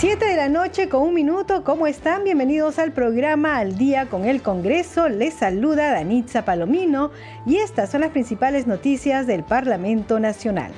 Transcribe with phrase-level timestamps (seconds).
[0.00, 2.24] Siete de la noche con un minuto, ¿cómo están?
[2.24, 5.10] Bienvenidos al programa Al Día con el Congreso.
[5.10, 7.10] Les saluda Danitza Palomino
[7.44, 10.72] y estas son las principales noticias del Parlamento Nacional.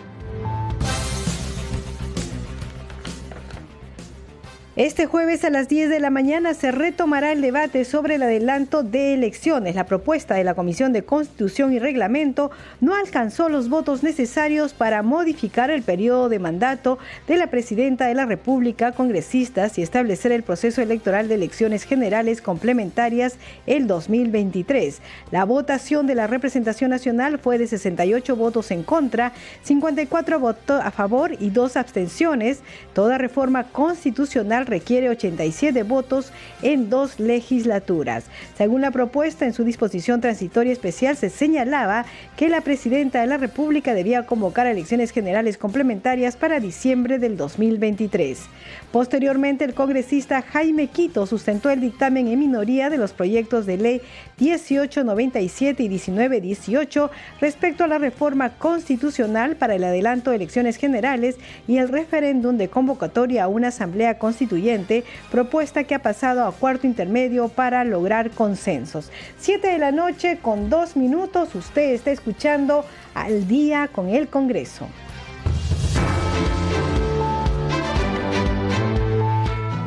[4.74, 8.82] Este jueves a las 10 de la mañana se retomará el debate sobre el adelanto
[8.82, 9.74] de elecciones.
[9.74, 12.50] La propuesta de la Comisión de Constitución y Reglamento
[12.80, 16.98] no alcanzó los votos necesarios para modificar el periodo de mandato
[17.28, 22.40] de la Presidenta de la República, congresistas y establecer el proceso electoral de elecciones generales
[22.40, 25.02] complementarias el 2023.
[25.30, 29.34] La votación de la representación nacional fue de 68 votos en contra,
[29.64, 32.60] 54 votos a favor y dos abstenciones.
[32.94, 36.32] Toda reforma constitucional requiere 87 votos
[36.62, 38.24] en dos legislaturas.
[38.56, 42.04] Según la propuesta, en su disposición transitoria especial se señalaba
[42.36, 48.40] que la presidenta de la República debía convocar elecciones generales complementarias para diciembre del 2023.
[48.90, 54.00] Posteriormente, el congresista Jaime Quito sustentó el dictamen en minoría de los proyectos de ley
[54.38, 61.78] 1897 y 1918 respecto a la reforma constitucional para el adelanto de elecciones generales y
[61.78, 64.18] el referéndum de convocatoria a una asamblea
[65.30, 69.10] propuesta que ha pasado a cuarto intermedio para lograr consensos.
[69.38, 74.86] Siete de la noche con dos minutos, usted está escuchando al día con el Congreso.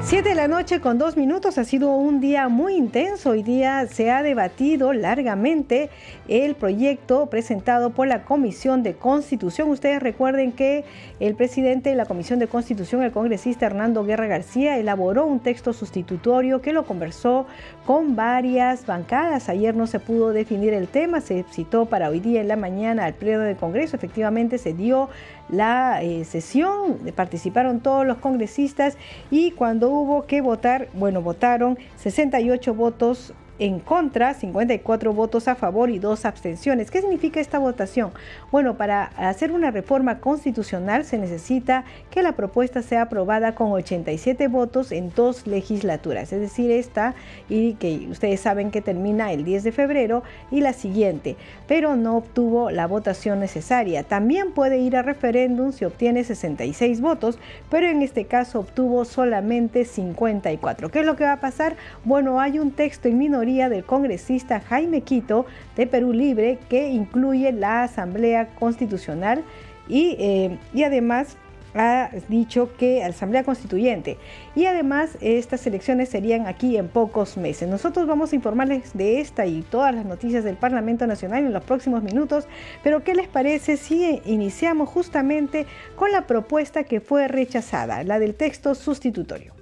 [0.06, 3.32] Siete de la noche con dos minutos ha sido un día muy intenso.
[3.32, 5.90] Hoy día se ha debatido largamente
[6.28, 9.72] el proyecto presentado por la Comisión de Constitución.
[9.72, 10.86] Ustedes recuerden que
[11.20, 15.74] el presidente de la Comisión de Constitución, el congresista Hernando Guerra García, elaboró un texto
[15.74, 17.48] sustitutorio que lo conversó
[17.88, 19.50] con varias bancadas.
[19.50, 23.06] Ayer no se pudo definir el tema, se citó para hoy día en la mañana
[23.06, 23.96] al pleno del Congreso.
[23.96, 25.10] Efectivamente se dio
[25.50, 28.98] la eh, sesión, participaron todos los congresistas
[29.30, 35.90] y cuando hubo que votar, bueno, votaron 68 votos en contra, 54 votos a favor
[35.90, 36.92] y dos abstenciones.
[36.92, 38.12] ¿Qué significa esta votación?
[38.52, 44.48] Bueno, para hacer una reforma constitucional se necesita que la propuesta sea aprobada con 87
[44.48, 47.16] votos en dos legislaturas, es decir, esta
[47.48, 51.38] y que ustedes saben que termina el 10 de febrero y la siguiente,
[51.68, 54.04] pero no obtuvo la votación necesaria.
[54.04, 57.40] También puede ir a referéndum si obtiene 66 votos,
[57.70, 60.90] pero en este caso obtuvo solamente 54.
[60.90, 61.76] ¿Qué es lo que va a pasar?
[62.04, 65.46] Bueno, hay un texto en minoría del congresista Jaime Quito
[65.76, 69.44] de Perú Libre que incluye la Asamblea Constitucional
[69.88, 71.38] y, eh, y además
[71.76, 74.18] ha dicho que Asamblea Constituyente
[74.56, 77.70] y además estas elecciones serían aquí en pocos meses.
[77.70, 81.64] Nosotros vamos a informarles de esta y todas las noticias del Parlamento Nacional en los
[81.64, 82.48] próximos minutos,
[82.84, 88.34] pero ¿qué les parece si iniciamos justamente con la propuesta que fue rechazada, la del
[88.34, 89.55] texto sustitutorio?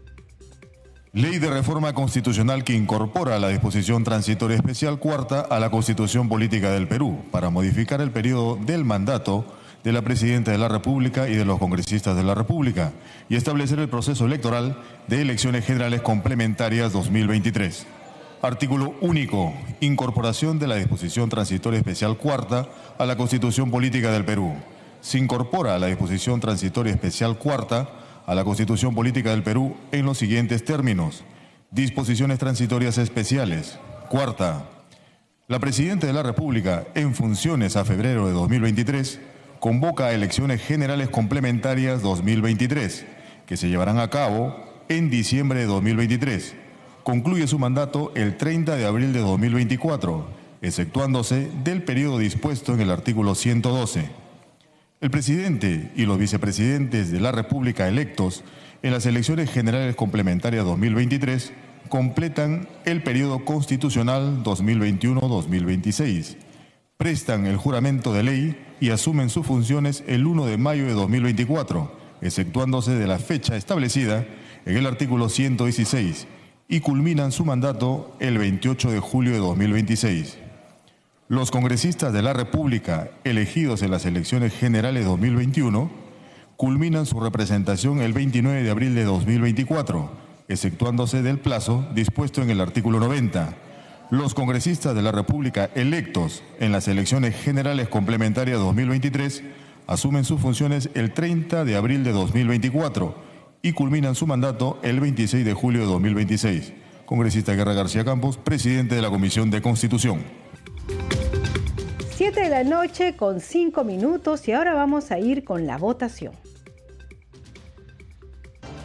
[1.16, 6.72] Ley de reforma constitucional que incorpora la disposición transitoria especial cuarta a la Constitución Política
[6.72, 9.46] del Perú para modificar el periodo del mandato
[9.84, 12.94] de la Presidenta de la República y de los congresistas de la República
[13.30, 14.76] y establecer el proceso electoral
[15.06, 17.86] de elecciones generales complementarias 2023.
[18.42, 19.54] Artículo único.
[19.82, 24.56] Incorporación de la disposición transitoria especial cuarta a la Constitución Política del Perú.
[25.02, 27.88] Se incorpora a la disposición transitoria especial cuarta
[28.26, 31.24] a la Constitución Política del Perú en los siguientes términos.
[31.72, 33.80] Disposiciones transitorias especiales.
[34.10, 34.70] Cuarta,
[35.48, 39.20] la Presidenta de la República, en funciones a febrero de 2023,
[39.60, 43.06] convoca a elecciones generales complementarias 2023,
[43.46, 44.56] que se llevarán a cabo
[44.88, 46.56] en diciembre de 2023.
[47.04, 50.26] Concluye su mandato el 30 de abril de 2024,
[50.62, 54.23] exceptuándose del periodo dispuesto en el artículo 112.
[55.04, 58.46] El presidente y los vicepresidentes de la República electos
[58.84, 61.52] en las elecciones generales complementarias 2023
[61.90, 66.38] completan el periodo constitucional 2021-2026,
[66.96, 71.92] prestan el juramento de ley y asumen sus funciones el 1 de mayo de 2024,
[72.22, 74.26] exceptuándose de la fecha establecida
[74.66, 76.28] en el artículo 116,
[76.70, 80.43] y culminan su mandato el 28 de julio de 2026.
[81.34, 85.90] Los congresistas de la República elegidos en las elecciones generales 2021
[86.58, 90.12] culminan su representación el 29 de abril de 2024,
[90.48, 93.56] exceptuándose del plazo dispuesto en el artículo 90.
[94.12, 99.42] Los congresistas de la República electos en las elecciones generales complementarias 2023
[99.88, 103.16] asumen sus funciones el 30 de abril de 2024
[103.64, 106.74] y culminan su mandato el 26 de julio de 2026.
[107.08, 110.43] Congresista Guerra García Campos, presidente de la Comisión de Constitución.
[112.34, 116.34] Siete de la noche con cinco minutos y ahora vamos a ir con la votación.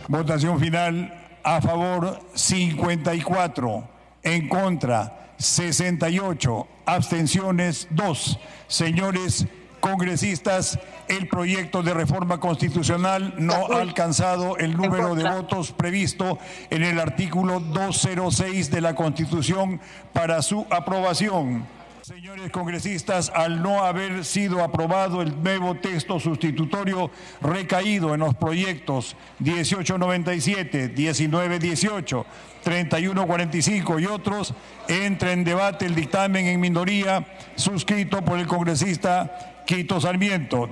[0.07, 3.89] Votación final a favor 54,
[4.23, 8.39] en contra 68, abstenciones 2.
[8.67, 9.47] Señores
[9.81, 10.79] congresistas,
[11.09, 17.01] el proyecto de reforma constitucional no ha alcanzado el número de votos previsto en el
[17.01, 19.81] artículo 206 de la Constitución
[20.13, 21.78] para su aprobación.
[22.09, 27.11] Señores congresistas, al no haber sido aprobado el nuevo texto sustitutorio
[27.43, 32.27] recaído en los proyectos 1897, 1918,
[32.63, 34.55] 3145 y otros,
[34.89, 37.27] entra en debate el dictamen en minoría
[37.57, 40.71] suscrito por el congresista Quito Sarmiento.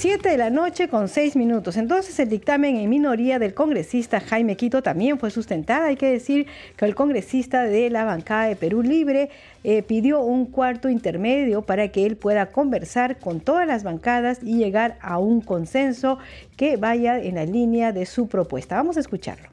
[0.00, 1.76] 7 de la noche con 6 minutos.
[1.76, 5.86] Entonces el dictamen en minoría del congresista Jaime Quito también fue sustentada.
[5.86, 6.46] Hay que decir
[6.76, 9.28] que el congresista de la bancada de Perú Libre
[9.64, 14.56] eh, pidió un cuarto intermedio para que él pueda conversar con todas las bancadas y
[14.56, 16.20] llegar a un consenso
[16.56, 18.76] que vaya en la línea de su propuesta.
[18.76, 19.48] Vamos a escucharlo.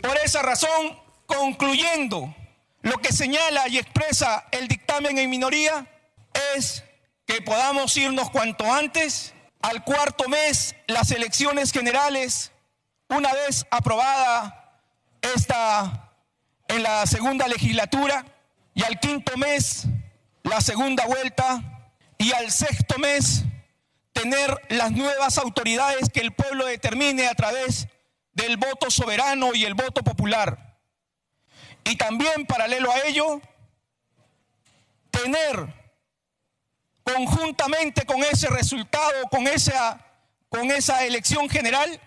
[0.00, 0.70] Por esa razón,
[1.26, 2.34] concluyendo
[2.80, 5.86] lo que señala y expresa el dictamen en minoría,
[6.56, 6.82] es
[7.26, 12.52] que podamos irnos cuanto antes al cuarto mes las elecciones generales,
[13.08, 14.80] una vez aprobada
[15.20, 16.12] esta
[16.68, 18.24] en la segunda legislatura,
[18.74, 19.84] y al quinto mes
[20.42, 23.44] la segunda vuelta, y al sexto mes
[24.12, 27.88] tener las nuevas autoridades que el pueblo determine a través
[28.32, 30.78] del voto soberano y el voto popular.
[31.84, 33.40] Y también paralelo a ello,
[35.10, 35.81] tener
[37.04, 39.98] conjuntamente con ese resultado, con esa,
[40.48, 42.00] con esa elección general,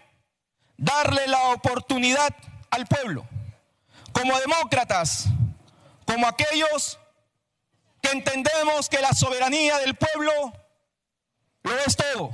[0.77, 2.33] darle la oportunidad
[2.69, 3.25] al pueblo,
[4.12, 5.25] como demócratas,
[6.06, 7.00] como aquellos
[8.01, 10.31] que entendemos que la soberanía del pueblo
[11.63, 12.31] lo es todo.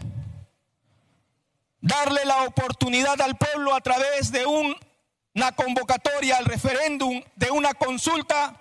[1.79, 8.60] Darle la oportunidad al pueblo a través de una convocatoria al referéndum, de una consulta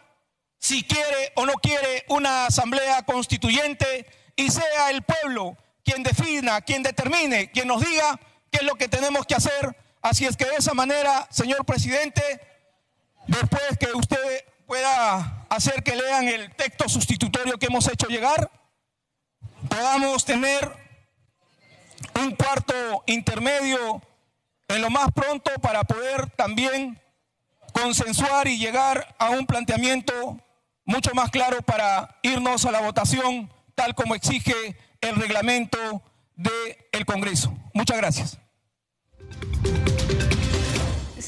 [0.61, 6.83] si quiere o no quiere una asamblea constituyente y sea el pueblo quien defina, quien
[6.83, 8.21] determine, quien nos diga
[8.53, 9.75] qué es lo que tenemos que hacer.
[10.03, 12.23] Así es que de esa manera, señor presidente,
[13.27, 18.51] después que usted pueda hacer que lean el texto sustitutorio que hemos hecho llegar,
[19.67, 20.77] podamos tener
[22.21, 24.03] un cuarto intermedio
[24.69, 27.01] en lo más pronto para poder también
[27.73, 30.39] consensuar y llegar a un planteamiento
[30.91, 36.03] mucho más claro para irnos a la votación tal como exige el reglamento
[36.37, 37.55] del Congreso.
[37.73, 38.39] Muchas gracias.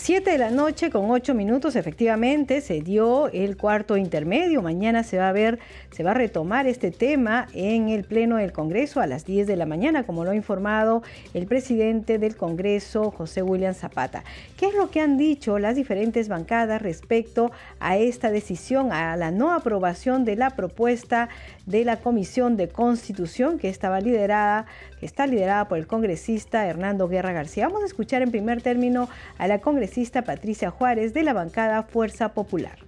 [0.04, 4.60] Siete de la noche con ocho minutos efectivamente se dio el cuarto intermedio.
[4.60, 5.60] Mañana se va a ver,
[5.92, 9.54] se va a retomar este tema en el Pleno del Congreso a las 10 de
[9.54, 14.24] la mañana, como lo ha informado el presidente del Congreso, José William Zapata.
[14.56, 19.30] ¿Qué es lo que han dicho las diferentes bancadas respecto a esta decisión, a la
[19.30, 21.28] no aprobación de la propuesta
[21.66, 24.66] de la Comisión de Constitución que estaba liderada,
[24.98, 27.68] que está liderada por el congresista Hernando Guerra García.
[27.68, 29.91] Vamos a escuchar en primer término a la congresista
[30.24, 32.78] Patricia Juárez de la bancada Fuerza Popular.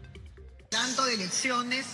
[0.70, 1.84] Tanto de elecciones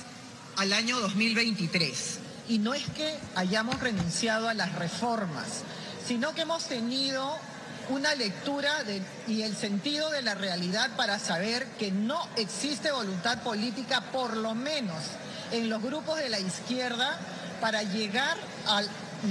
[0.57, 2.21] al año 2023.
[2.49, 5.63] Y no es que hayamos renunciado a las reformas,
[6.07, 7.37] sino que hemos tenido
[7.89, 8.73] una lectura
[9.27, 14.55] y el sentido de la realidad para saber que no existe voluntad política, por lo
[14.55, 14.97] menos
[15.51, 17.19] en los grupos de la izquierda
[17.61, 18.37] para llegar
[18.69, 18.83] a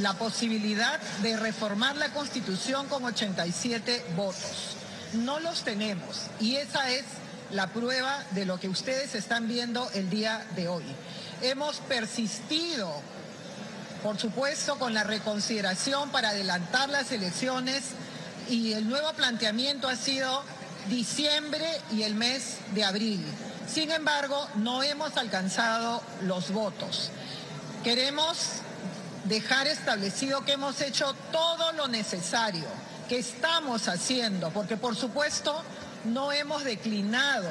[0.01, 4.78] la posibilidad de reformar la Constitución con 87 votos.
[5.13, 7.03] No los tenemos y esa es
[7.51, 10.83] la prueba de lo que ustedes están viendo el día de hoy.
[11.41, 12.93] Hemos persistido,
[14.03, 17.83] por supuesto, con la reconsideración para adelantar las elecciones
[18.49, 20.43] y el nuevo planteamiento ha sido
[20.89, 23.25] diciembre y el mes de abril.
[23.67, 27.11] Sin embargo, no hemos alcanzado los votos.
[27.83, 28.37] Queremos
[29.25, 32.65] dejar establecido que hemos hecho todo lo necesario,
[33.09, 35.63] que estamos haciendo, porque por supuesto
[36.05, 37.49] no hemos declinado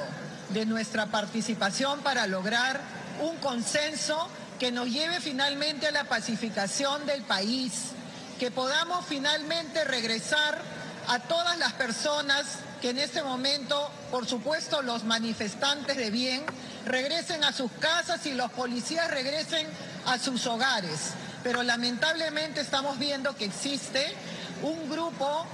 [0.51, 2.81] de nuestra participación para lograr
[3.21, 4.29] un consenso
[4.61, 7.91] que nos lleve finalmente a la pacificación del país,
[8.39, 10.63] que podamos finalmente regresar
[11.09, 12.47] a todas las personas
[12.81, 16.45] que en este momento, por supuesto, los manifestantes de bien,
[16.87, 19.67] regresen a sus casas y los policías regresen
[20.07, 21.15] a sus hogares.
[21.43, 24.15] Pero lamentablemente estamos viendo que existe
[24.63, 25.47] un grupo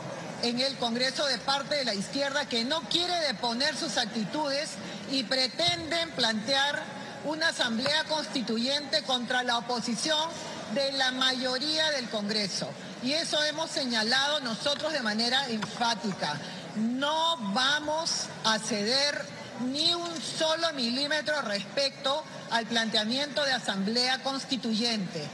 [0.42, 4.70] en el Congreso de parte de la izquierda que no quiere deponer sus actitudes
[5.10, 6.82] y pretenden plantear
[7.24, 10.28] una asamblea constituyente contra la oposición
[10.74, 12.68] de la mayoría del Congreso.
[13.02, 16.38] Y eso hemos señalado nosotros de manera enfática.
[16.76, 19.24] No vamos a ceder
[19.72, 25.26] ni un solo milímetro respecto al planteamiento de asamblea constituyente.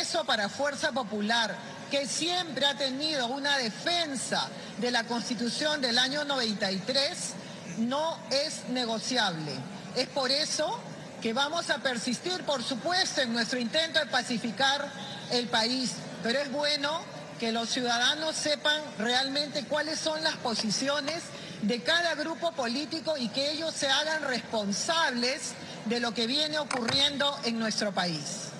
[0.00, 1.54] Eso para Fuerza Popular
[1.90, 7.34] que siempre ha tenido una defensa de la Constitución del año 93,
[7.78, 9.52] no es negociable.
[9.96, 10.78] Es por eso
[11.20, 14.90] que vamos a persistir, por supuesto, en nuestro intento de pacificar
[15.30, 15.92] el país,
[16.22, 17.00] pero es bueno
[17.38, 21.22] que los ciudadanos sepan realmente cuáles son las posiciones
[21.62, 25.52] de cada grupo político y que ellos se hagan responsables
[25.86, 28.50] de lo que viene ocurriendo en nuestro país.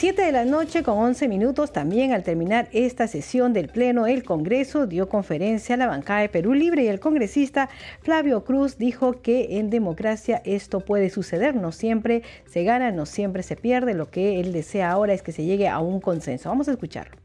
[0.00, 4.24] 7 de la noche con 11 minutos, también al terminar esta sesión del Pleno, el
[4.24, 7.68] Congreso dio conferencia a la bancada de Perú Libre y el congresista
[8.00, 13.42] Flavio Cruz dijo que en democracia esto puede suceder, no siempre se gana, no siempre
[13.42, 16.48] se pierde, lo que él desea ahora es que se llegue a un consenso.
[16.48, 17.18] Vamos a escucharlo.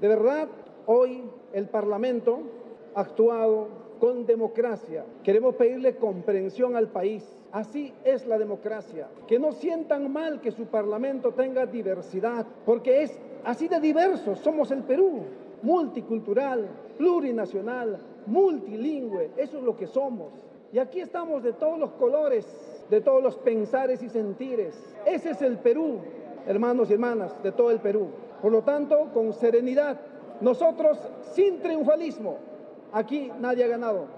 [0.00, 0.48] De verdad,
[0.86, 1.22] hoy
[1.52, 2.40] el Parlamento
[2.96, 3.68] ha actuado
[4.00, 5.04] con democracia.
[5.22, 7.22] Queremos pedirle comprensión al país
[7.56, 9.08] Así es la democracia.
[9.26, 14.36] Que no sientan mal que su parlamento tenga diversidad, porque es así de diverso.
[14.36, 15.22] Somos el Perú,
[15.62, 19.30] multicultural, plurinacional, multilingüe.
[19.38, 20.34] Eso es lo que somos.
[20.70, 22.44] Y aquí estamos de todos los colores,
[22.90, 24.78] de todos los pensares y sentires.
[25.06, 26.00] Ese es el Perú,
[26.46, 28.08] hermanos y hermanas, de todo el Perú.
[28.42, 29.98] Por lo tanto, con serenidad,
[30.42, 30.98] nosotros
[31.32, 32.36] sin triunfalismo,
[32.92, 34.08] aquí nadie ha ganado,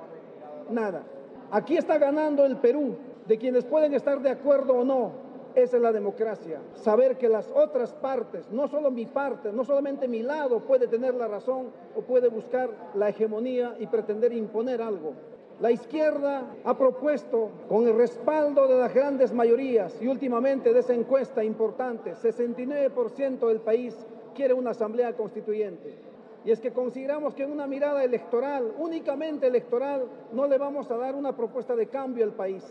[0.71, 1.04] nada.
[1.50, 2.97] Aquí está ganando el Perú,
[3.28, 5.28] de quienes pueden estar de acuerdo o no.
[5.54, 6.61] Esa es la democracia.
[6.75, 11.14] Saber que las otras partes, no solo mi parte, no solamente mi lado puede tener
[11.14, 15.12] la razón o puede buscar la hegemonía y pretender imponer algo.
[15.61, 20.94] La izquierda ha propuesto, con el respaldo de las grandes mayorías y últimamente de esa
[20.94, 23.97] encuesta importante, 69% del país
[24.35, 25.97] quiere una asamblea constituyente.
[26.44, 30.97] Y es que consideramos que en una mirada electoral, únicamente electoral, no le vamos a
[30.97, 32.64] dar una propuesta de cambio al país.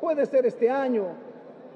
[0.00, 1.06] Puede ser este año,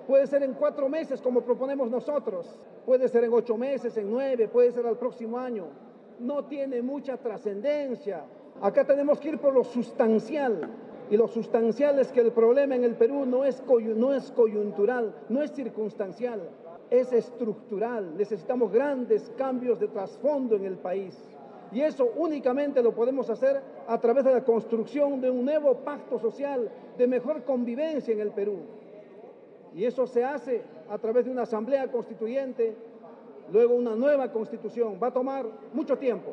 [0.07, 2.47] puede ser en cuatro meses como proponemos nosotros,
[2.85, 5.67] puede ser en ocho meses, en nueve, puede ser al próximo año.
[6.19, 8.25] No tiene mucha trascendencia.
[8.61, 10.69] Acá tenemos que ir por lo sustancial.
[11.11, 13.63] Y lo sustancial es que el problema en el Perú no es,
[13.97, 16.41] no es coyuntural, no es circunstancial,
[16.89, 18.17] es estructural.
[18.17, 21.19] Necesitamos grandes cambios de trasfondo en el país.
[21.73, 26.19] Y eso únicamente lo podemos hacer a través de la construcción de un nuevo pacto
[26.19, 28.59] social de mejor convivencia en el Perú.
[29.75, 32.75] Y eso se hace a través de una asamblea constituyente,
[33.53, 34.99] luego una nueva constitución.
[35.01, 36.33] Va a tomar mucho tiempo.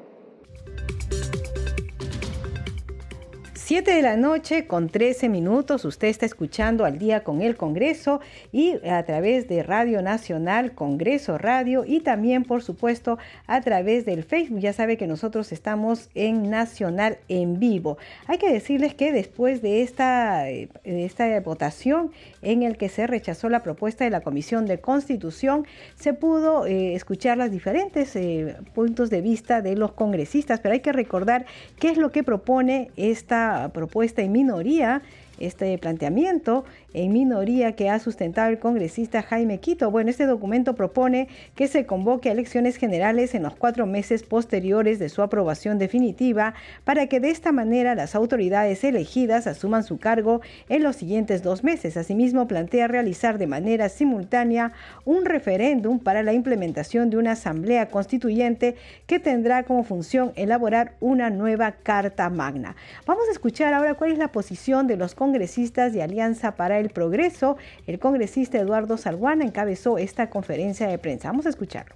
[3.67, 5.83] 7 de la noche con 13 minutos.
[5.83, 8.21] Usted está escuchando al día con el Congreso
[8.53, 14.23] y a través de Radio Nacional, Congreso Radio y también, por supuesto, a través del
[14.23, 14.61] Facebook.
[14.61, 17.97] Ya sabe que nosotros estamos en Nacional en vivo.
[18.27, 23.49] Hay que decirles que después de esta, eh, esta votación en el que se rechazó
[23.49, 29.09] la propuesta de la Comisión de Constitución, se pudo eh, escuchar los diferentes eh, puntos
[29.09, 31.45] de vista de los congresistas, pero hay que recordar
[31.77, 35.01] qué es lo que propone esta propuesta en minoría,
[35.39, 39.91] este planteamiento en minoría que ha sustentado el congresista Jaime Quito.
[39.91, 44.99] Bueno, este documento propone que se convoque a elecciones generales en los cuatro meses posteriores
[44.99, 50.41] de su aprobación definitiva para que de esta manera las autoridades elegidas asuman su cargo
[50.69, 51.97] en los siguientes dos meses.
[51.97, 54.71] Asimismo, plantea realizar de manera simultánea
[55.05, 58.75] un referéndum para la implementación de una asamblea constituyente
[59.05, 62.75] que tendrá como función elaborar una nueva Carta Magna.
[63.05, 66.89] Vamos a escuchar ahora cuál es la posición de los congresistas de Alianza para el
[66.89, 71.29] Progreso, el congresista Eduardo Salguana encabezó esta conferencia de prensa.
[71.29, 71.95] Vamos a escucharlo.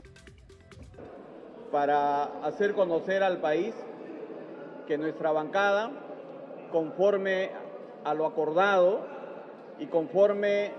[1.72, 3.74] Para hacer conocer al país
[4.88, 5.92] que nuestra bancada,
[6.72, 7.52] conforme
[8.04, 9.06] a lo acordado
[9.80, 10.72] y conforme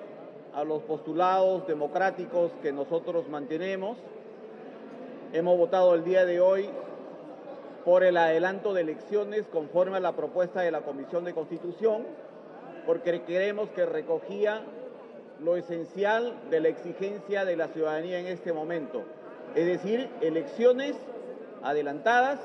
[0.54, 3.96] a los postulados democráticos que nosotros mantenemos,
[5.32, 6.68] hemos votado el día de hoy
[7.84, 12.04] por el adelanto de elecciones conforme a la propuesta de la Comisión de Constitución
[12.86, 14.62] porque creemos que recogía
[15.42, 19.02] lo esencial de la exigencia de la ciudadanía en este momento,
[19.54, 20.94] es decir, elecciones
[21.62, 22.38] adelantadas,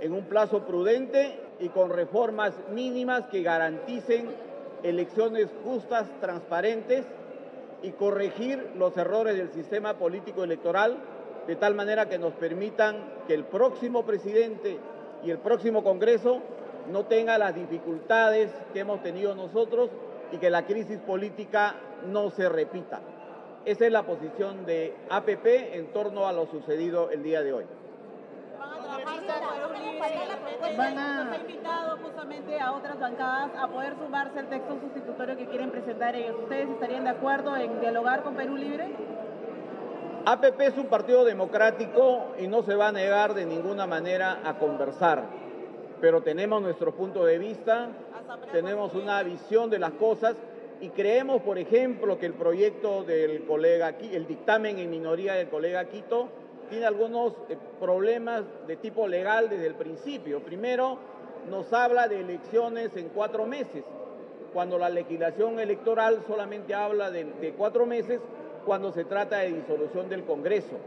[0.00, 4.28] en un plazo prudente y con reformas mínimas que garanticen
[4.82, 7.04] elecciones justas, transparentes
[7.82, 10.96] y corregir los errores del sistema político electoral
[11.46, 12.96] de tal manera que nos permitan
[13.28, 14.78] que el próximo presidente
[15.24, 16.40] y el próximo Congreso
[16.90, 19.90] no tenga las dificultades que hemos tenido nosotros
[20.32, 21.74] y que la crisis política
[22.06, 23.00] no se repita.
[23.64, 27.64] Esa es la posición de APP en torno a lo sucedido el día de hoy.
[30.76, 35.70] Van a invitado justamente a otras bancadas a poder sumarse al texto sustitutorio que quieren
[35.70, 36.36] presentar ellos.
[36.42, 38.90] ¿Ustedes estarían de acuerdo en dialogar con Perú Libre?
[40.24, 44.54] APP es un partido democrático y no se va a negar de ninguna manera a
[44.54, 45.24] conversar,
[46.02, 47.90] pero tenemos nuestro punto de vista,
[48.50, 50.34] tenemos una visión de las cosas
[50.80, 55.84] y creemos, por ejemplo, que el proyecto del colega, el dictamen en minoría del colega
[55.84, 56.28] Quito,
[56.68, 60.40] tiene algunos eh, problemas de tipo legal desde el principio.
[60.40, 60.98] Primero,
[61.48, 63.84] nos habla de elecciones en cuatro meses,
[64.52, 68.20] cuando la legislación electoral solamente habla de, de cuatro meses
[68.66, 70.78] cuando se trata de disolución del Congreso.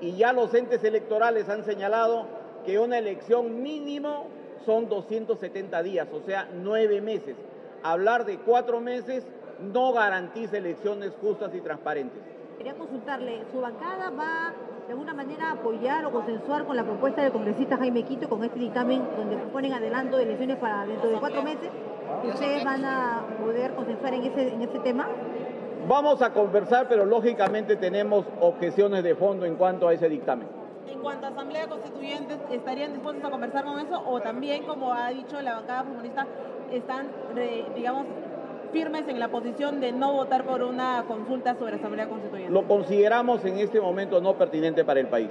[0.00, 2.26] Y ya los entes electorales han señalado
[2.66, 4.26] que una elección mínimo
[4.64, 7.36] son 270 días, o sea, nueve meses.
[7.82, 9.26] Hablar de cuatro meses
[9.60, 12.20] no garantiza elecciones justas y transparentes.
[12.56, 14.52] Quería consultarle, ¿su bancada va
[14.86, 18.58] de alguna manera apoyar o consensuar con la propuesta del congresista Jaime Quito con este
[18.58, 21.70] dictamen donde proponen adelanto de elecciones para dentro de cuatro meses?
[22.24, 25.06] ¿Ustedes van a poder consensuar en ese, en ese tema?
[25.86, 30.57] Vamos a conversar, pero lógicamente tenemos objeciones de fondo en cuanto a ese dictamen.
[30.90, 34.02] En cuanto a Asamblea Constituyente, ¿estarían dispuestos a conversar con eso?
[34.06, 36.26] O también, como ha dicho la bancada comunista,
[36.72, 37.08] están,
[37.74, 38.06] digamos,
[38.72, 42.52] firmes en la posición de no votar por una consulta sobre Asamblea Constituyente?
[42.52, 45.30] Lo consideramos en este momento no pertinente para el país.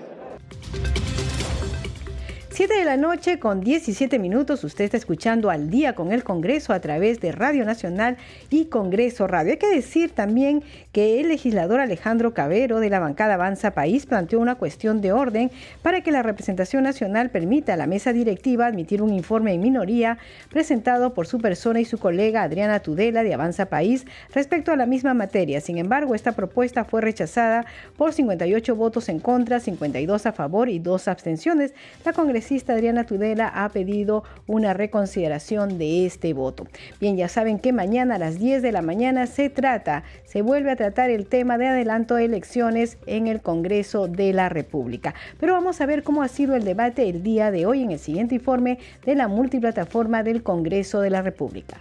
[2.58, 6.74] 7 de la noche con 17 minutos, usted está escuchando al día con el Congreso
[6.74, 8.18] a través de Radio Nacional
[8.50, 9.52] y Congreso Radio.
[9.52, 14.40] Hay que decir también que el legislador Alejandro Cabero de la bancada Avanza País planteó
[14.40, 15.52] una cuestión de orden
[15.84, 20.18] para que la representación nacional permita a la mesa directiva admitir un informe en minoría
[20.50, 24.88] presentado por su persona y su colega Adriana Tudela de Avanza País respecto a la
[24.88, 25.62] misma materia.
[25.62, 27.68] Sin embargo, esta propuesta fue rechazada
[27.98, 31.76] por 58 votos en contra, 52 a favor y dos abstenciones.
[32.04, 36.66] La congresista Adriana Tudela ha pedido una reconsideración de este voto.
[37.00, 40.72] Bien, ya saben que mañana a las 10 de la mañana se trata, se vuelve
[40.72, 45.14] a tratar el tema de adelanto de elecciones en el Congreso de la República.
[45.40, 48.00] Pero vamos a ver cómo ha sido el debate el día de hoy en el
[48.00, 51.78] siguiente informe de la multiplataforma del Congreso de la República.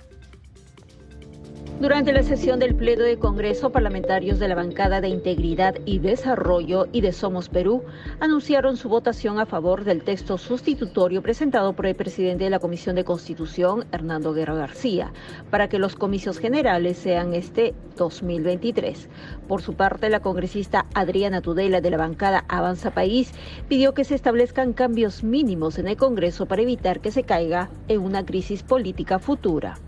[1.78, 6.86] Durante la sesión del Pleno de Congreso, parlamentarios de la bancada de Integridad y Desarrollo
[6.90, 7.84] y de Somos Perú
[8.18, 12.96] anunciaron su votación a favor del texto sustitutorio presentado por el presidente de la Comisión
[12.96, 15.12] de Constitución, Hernando Guerra García,
[15.50, 19.10] para que los comicios generales sean este 2023.
[19.46, 23.32] Por su parte, la congresista Adriana Tudela de la bancada Avanza País
[23.68, 28.00] pidió que se establezcan cambios mínimos en el Congreso para evitar que se caiga en
[28.00, 29.78] una crisis política futura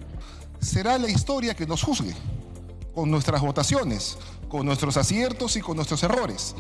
[0.61, 2.15] será la historia que nos juzgue,
[2.95, 4.19] con nuestras votaciones,
[4.49, 6.55] con nuestros aciertos y con nuestros errores.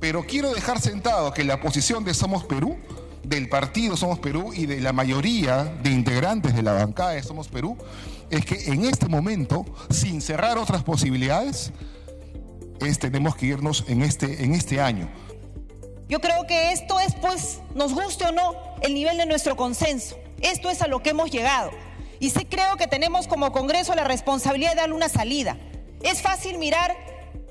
[0.00, 2.78] Pero quiero dejar sentado que la posición de Somos Perú,
[3.22, 7.48] del partido Somos Perú y de la mayoría de integrantes de la bancada de Somos
[7.48, 7.76] Perú,
[8.30, 11.72] es que en este momento, sin cerrar otras posibilidades,
[12.80, 15.10] es, tenemos que irnos en este, en este año.
[16.08, 20.16] Yo creo que esto es, pues, nos guste o no, el nivel de nuestro consenso.
[20.40, 21.70] Esto es a lo que hemos llegado.
[22.20, 25.56] Y sí creo que tenemos como Congreso la responsabilidad de darle una salida.
[26.02, 26.94] Es fácil mirar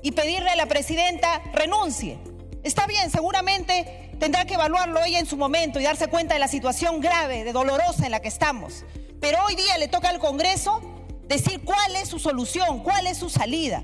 [0.00, 2.18] y pedirle a la presidenta renuncie.
[2.62, 6.48] Está bien, seguramente tendrá que evaluarlo ella en su momento y darse cuenta de la
[6.48, 8.84] situación grave, de dolorosa en la que estamos.
[9.20, 10.80] Pero hoy día le toca al Congreso
[11.26, 13.82] decir cuál es su solución, cuál es su salida.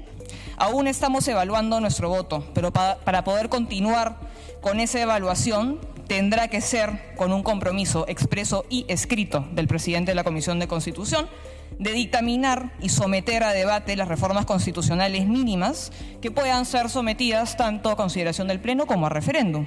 [0.56, 4.18] Aún estamos evaluando nuestro voto, pero para poder continuar
[4.60, 10.14] con esa evaluación tendrá que ser con un compromiso expreso y escrito del presidente de
[10.14, 11.28] la Comisión de Constitución
[11.78, 17.90] de dictaminar y someter a debate las reformas constitucionales mínimas que puedan ser sometidas tanto
[17.90, 19.66] a consideración del Pleno como a referéndum.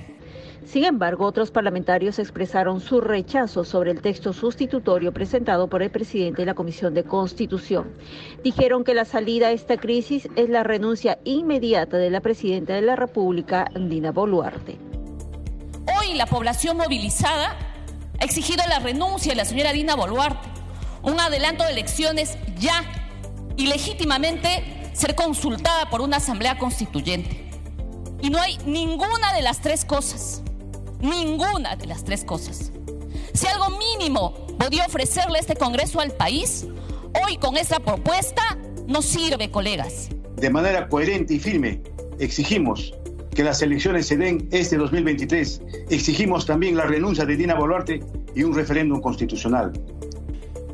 [0.66, 6.42] Sin embargo, otros parlamentarios expresaron su rechazo sobre el texto sustitutorio presentado por el presidente
[6.42, 7.92] de la Comisión de Constitución.
[8.44, 12.82] Dijeron que la salida a esta crisis es la renuncia inmediata de la presidenta de
[12.82, 14.99] la República, Dina Boluarte.
[16.10, 17.56] Hoy la población movilizada
[18.20, 20.48] ha exigido la renuncia de la señora Dina Boluarte,
[21.04, 22.84] un adelanto de elecciones ya
[23.58, 27.48] y legítimamente ser consultada por una asamblea constituyente.
[28.22, 30.42] Y no hay ninguna de las tres cosas.
[31.00, 32.72] ninguna de las tres cosas.
[33.34, 36.66] Si algo mínimo podía ofrecerle este Congreso al país,
[37.24, 40.10] hoy con esta propuesta no sirve, colegas.
[40.38, 41.82] De manera coherente y firme,
[42.20, 42.94] exigimos
[43.40, 45.62] que las elecciones se den este 2023.
[45.90, 48.02] Exigimos también la renuncia de Dina Boluarte
[48.36, 49.72] y un referéndum constitucional.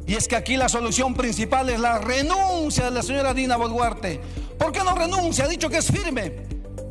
[0.08, 4.20] Y es que aquí la solución principal es la renuncia de la señora Dina Boluarte.
[4.58, 5.46] ¿Por qué no renuncia?
[5.46, 6.38] Ha dicho que es firme.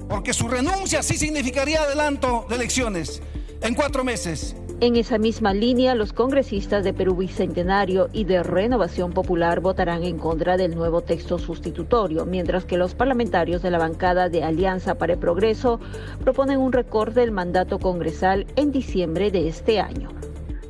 [0.08, 3.20] Porque su renuncia sí significaría adelanto de elecciones
[3.60, 4.54] en cuatro meses.
[4.80, 10.18] En esa misma línea, los congresistas de Perú Bicentenario y de Renovación Popular votarán en
[10.18, 15.12] contra del nuevo texto sustitutorio, mientras que los parlamentarios de la bancada de Alianza para
[15.12, 15.78] el Progreso
[16.22, 20.10] proponen un recorte del mandato congresal en diciembre de este año.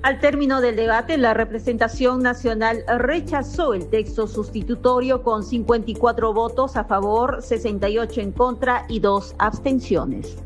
[0.02, 6.84] Al término del debate, la representación nacional rechazó el texto sustitutorio con 54 votos a
[6.84, 10.36] favor, 68 en contra y dos abstenciones.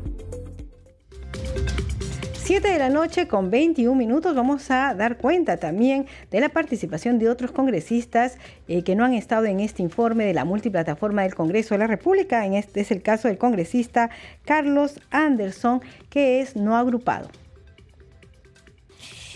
[2.49, 7.19] 7 de la noche con 21 minutos vamos a dar cuenta también de la participación
[7.19, 11.35] de otros congresistas eh, que no han estado en este informe de la multiplataforma del
[11.35, 12.43] Congreso de la República.
[12.47, 14.09] En este es el caso del congresista
[14.45, 17.29] Carlos Anderson, que es no agrupado.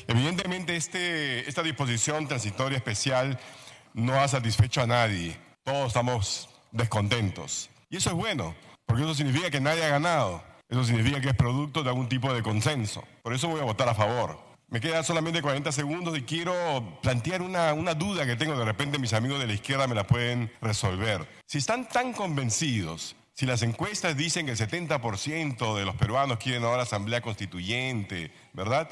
[0.07, 3.37] Evidentemente este, esta disposición transitoria especial
[3.93, 5.37] no ha satisfecho a nadie.
[5.63, 7.69] Todos estamos descontentos.
[7.91, 8.55] Y eso es bueno,
[8.87, 10.52] porque eso significa que nadie ha ganado.
[10.69, 13.03] Eso significa que es producto de algún tipo de consenso.
[13.21, 14.39] Por eso voy a votar a favor.
[14.69, 18.57] Me quedan solamente 40 segundos y quiero plantear una, una, duda que tengo.
[18.57, 21.27] De repente mis amigos de la izquierda me la pueden resolver.
[21.45, 26.63] Si están tan convencidos, si las encuestas dicen que el 70% de los peruanos quieren
[26.63, 28.89] ahora asamblea constituyente, ¿verdad?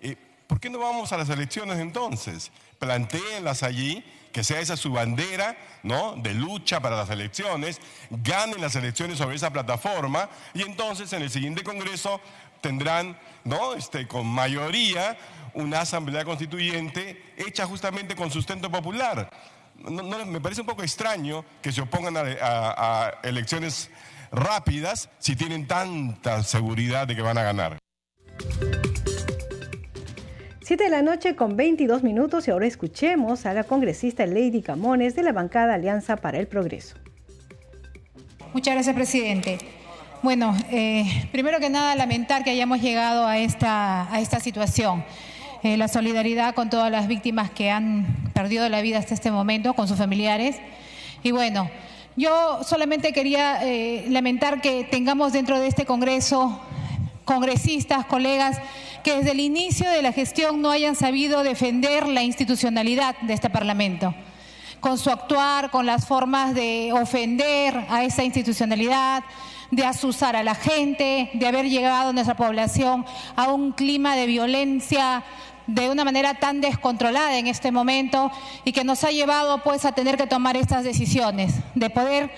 [0.00, 2.52] Eh, ¿Por qué no vamos a las elecciones entonces?
[2.78, 6.16] Planteenlas allí que sea esa su bandera, ¿no?
[6.16, 11.30] De lucha para las elecciones, ganen las elecciones sobre esa plataforma y entonces en el
[11.30, 12.20] siguiente Congreso
[12.60, 13.74] tendrán, ¿no?
[13.74, 15.16] Este, con mayoría
[15.54, 19.30] una asamblea constituyente hecha justamente con sustento popular.
[19.78, 23.88] me parece un poco extraño que se opongan a elecciones
[24.32, 27.78] rápidas si tienen tanta seguridad de que van a ganar.
[30.64, 35.14] 7 de la noche con 22 minutos y ahora escuchemos a la congresista Lady Camones
[35.14, 36.96] de la bancada Alianza para el Progreso.
[38.54, 39.58] Muchas gracias, presidente.
[40.22, 45.04] Bueno, eh, primero que nada, lamentar que hayamos llegado a esta, a esta situación.
[45.62, 49.74] Eh, la solidaridad con todas las víctimas que han perdido la vida hasta este momento,
[49.74, 50.56] con sus familiares.
[51.22, 51.70] Y bueno,
[52.16, 56.58] yo solamente quería eh, lamentar que tengamos dentro de este Congreso
[57.24, 58.58] congresistas, colegas,
[59.02, 63.50] que desde el inicio de la gestión no hayan sabido defender la institucionalidad de este
[63.50, 64.14] Parlamento.
[64.80, 69.24] Con su actuar, con las formas de ofender a esa institucionalidad,
[69.70, 74.26] de asusar a la gente, de haber llegado a nuestra población a un clima de
[74.26, 75.24] violencia
[75.66, 78.30] de una manera tan descontrolada en este momento
[78.64, 82.30] y que nos ha llevado pues a tener que tomar estas decisiones, de poder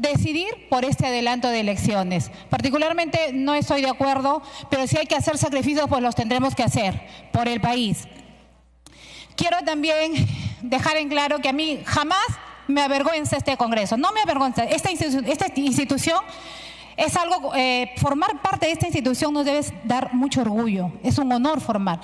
[0.00, 2.30] decidir por este adelanto de elecciones.
[2.48, 6.62] Particularmente no estoy de acuerdo, pero si hay que hacer sacrificios, pues los tendremos que
[6.62, 7.00] hacer
[7.32, 8.08] por el país.
[9.36, 10.12] Quiero también
[10.62, 12.26] dejar en claro que a mí jamás
[12.66, 14.64] me avergüenza este Congreso, no me avergüenza.
[14.64, 16.20] Esta institución,
[16.96, 21.30] es algo, eh, formar parte de esta institución nos debe dar mucho orgullo, es un
[21.32, 22.00] honor formar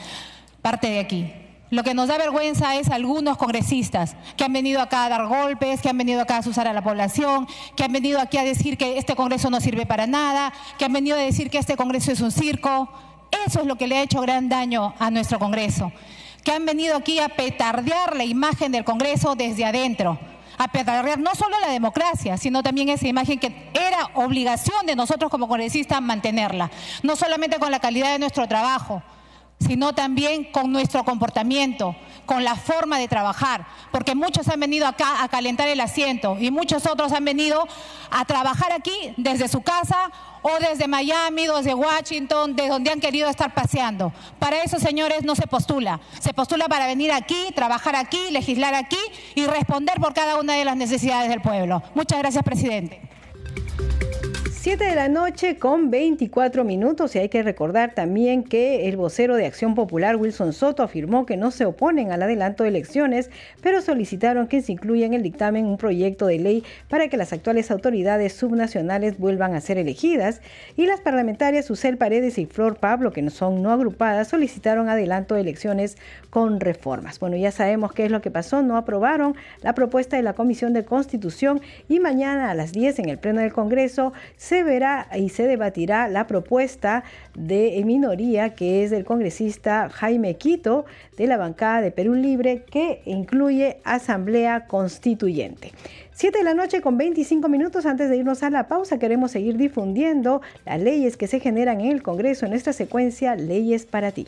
[0.60, 1.32] parte de aquí.
[1.68, 5.80] Lo que nos da vergüenza es algunos congresistas que han venido acá a dar golpes,
[5.80, 8.78] que han venido acá a asusar a la población, que han venido aquí a decir
[8.78, 12.12] que este Congreso no sirve para nada, que han venido a decir que este Congreso
[12.12, 12.88] es un circo.
[13.46, 15.90] Eso es lo que le ha hecho gran daño a nuestro Congreso.
[16.44, 20.20] Que han venido aquí a petardear la imagen del Congreso desde adentro.
[20.58, 25.32] A petardear no solo la democracia, sino también esa imagen que era obligación de nosotros
[25.32, 26.70] como congresistas mantenerla.
[27.02, 29.02] No solamente con la calidad de nuestro trabajo,
[29.58, 35.22] sino también con nuestro comportamiento, con la forma de trabajar, porque muchos han venido acá
[35.22, 37.66] a calentar el asiento y muchos otros han venido
[38.10, 40.10] a trabajar aquí desde su casa
[40.42, 44.12] o desde Miami, desde Washington, de donde han querido estar paseando.
[44.38, 46.00] Para eso, señores, no se postula.
[46.20, 48.98] Se postula para venir aquí, trabajar aquí, legislar aquí
[49.34, 51.82] y responder por cada una de las necesidades del pueblo.
[51.94, 53.05] Muchas gracias, presidente.
[54.66, 57.14] 7 de la noche con 24 minutos.
[57.14, 61.36] Y hay que recordar también que el vocero de Acción Popular Wilson Soto afirmó que
[61.36, 63.30] no se oponen al adelanto de elecciones,
[63.62, 67.32] pero solicitaron que se incluya en el dictamen un proyecto de ley para que las
[67.32, 70.40] actuales autoridades subnacionales vuelvan a ser elegidas.
[70.76, 75.36] Y las parlamentarias Susel Paredes y Flor Pablo, que no son no agrupadas, solicitaron adelanto
[75.36, 75.96] de elecciones
[76.28, 77.20] con reformas.
[77.20, 80.72] Bueno, ya sabemos qué es lo que pasó, no aprobaron la propuesta de la Comisión
[80.72, 85.06] de Constitución y mañana a las 10 en el Pleno del Congreso se se verá
[85.14, 90.86] y se debatirá la propuesta de minoría que es del congresista Jaime Quito
[91.18, 95.72] de la bancada de Perú Libre que incluye Asamblea Constituyente.
[96.12, 99.58] Siete de la noche con 25 minutos antes de irnos a la pausa queremos seguir
[99.58, 104.26] difundiendo las leyes que se generan en el Congreso en esta secuencia Leyes para ti.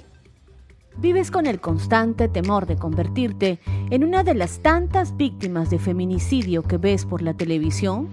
[0.98, 6.64] ¿Vives con el constante temor de convertirte en una de las tantas víctimas de feminicidio
[6.64, 8.10] que ves por la televisión?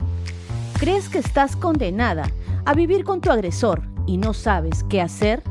[0.77, 2.29] ¿Crees que estás condenada
[2.65, 5.41] a vivir con tu agresor y no sabes qué hacer?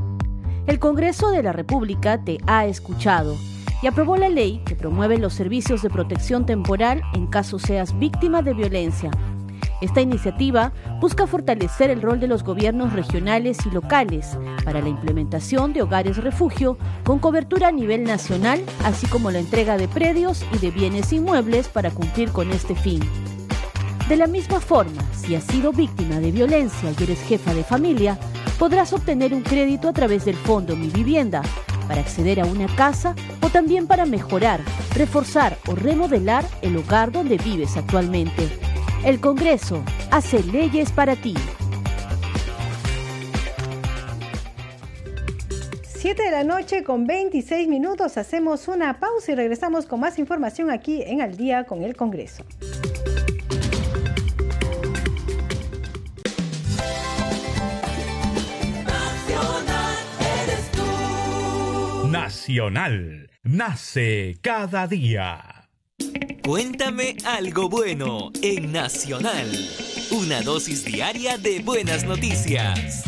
[0.67, 3.35] El Congreso de la República te ha escuchado
[3.83, 8.43] y aprobó la ley que promueve los servicios de protección temporal en caso seas víctima
[8.43, 9.11] de violencia.
[9.81, 15.73] Esta iniciativa busca fortalecer el rol de los gobiernos regionales y locales para la implementación
[15.73, 20.59] de hogares refugio con cobertura a nivel nacional, así como la entrega de predios y
[20.59, 23.01] de bienes inmuebles para cumplir con este fin.
[24.09, 28.19] De la misma forma, si has sido víctima de violencia y eres jefa de familia,
[28.59, 31.41] podrás obtener un crédito a través del Fondo Mi Vivienda
[31.89, 34.61] para acceder a una casa o también para mejorar,
[34.95, 38.51] reforzar o remodelar el hogar donde vives actualmente.
[39.07, 41.35] El Congreso hace leyes para ti.
[45.83, 50.71] 7 de la noche con 26 minutos hacemos una pausa y regresamos con más información
[50.71, 52.45] aquí en Al día con el Congreso.
[62.25, 63.29] Nacional.
[63.43, 65.69] Nace cada día.
[66.43, 69.51] Cuéntame algo bueno en Nacional.
[70.11, 73.05] Una dosis diaria de buenas noticias.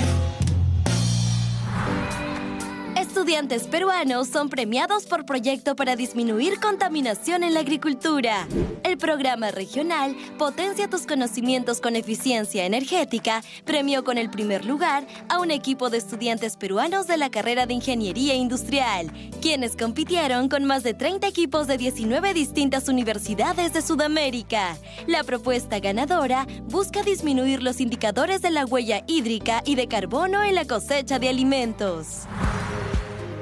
[3.17, 8.47] Estudiantes peruanos son premiados por proyecto para disminuir contaminación en la agricultura.
[8.85, 15.41] El programa regional Potencia tus conocimientos con eficiencia energética premió con el primer lugar a
[15.41, 20.83] un equipo de estudiantes peruanos de la carrera de Ingeniería Industrial, quienes compitieron con más
[20.83, 24.77] de 30 equipos de 19 distintas universidades de Sudamérica.
[25.07, 30.55] La propuesta ganadora busca disminuir los indicadores de la huella hídrica y de carbono en
[30.55, 32.27] la cosecha de alimentos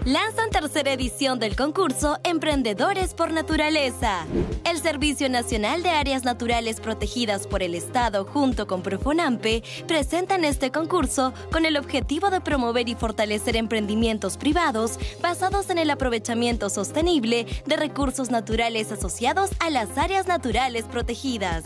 [0.04, 4.26] lanzan tercera edición del concurso Emprendedores por Naturaleza.
[4.64, 10.70] El Servicio Nacional de Áreas Naturales Protegidas por el Estado junto con Profonampe presentan este
[10.70, 17.46] concurso con el objetivo de promover y fortalecer emprendimientos privados basados en el aprovechamiento sostenible
[17.64, 21.64] de recursos naturales asociados a las áreas naturales protegidas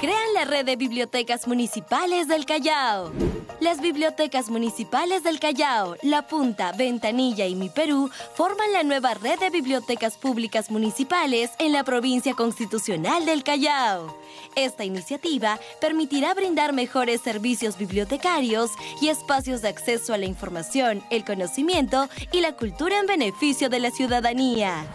[0.00, 3.12] crean la red de bibliotecas municipales del Callao.
[3.60, 9.40] Las bibliotecas municipales del Callao, La Punta, Ventanilla y Mi Perú forman la nueva red
[9.40, 14.16] de bibliotecas públicas municipales en la provincia constitucional del Callao.
[14.54, 21.24] Esta iniciativa permitirá brindar mejores servicios bibliotecarios y espacios de acceso a la información, el
[21.24, 24.86] conocimiento y la cultura en beneficio de la ciudadanía.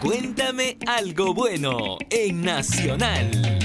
[0.00, 3.63] Cuéntame algo bueno en Nacional.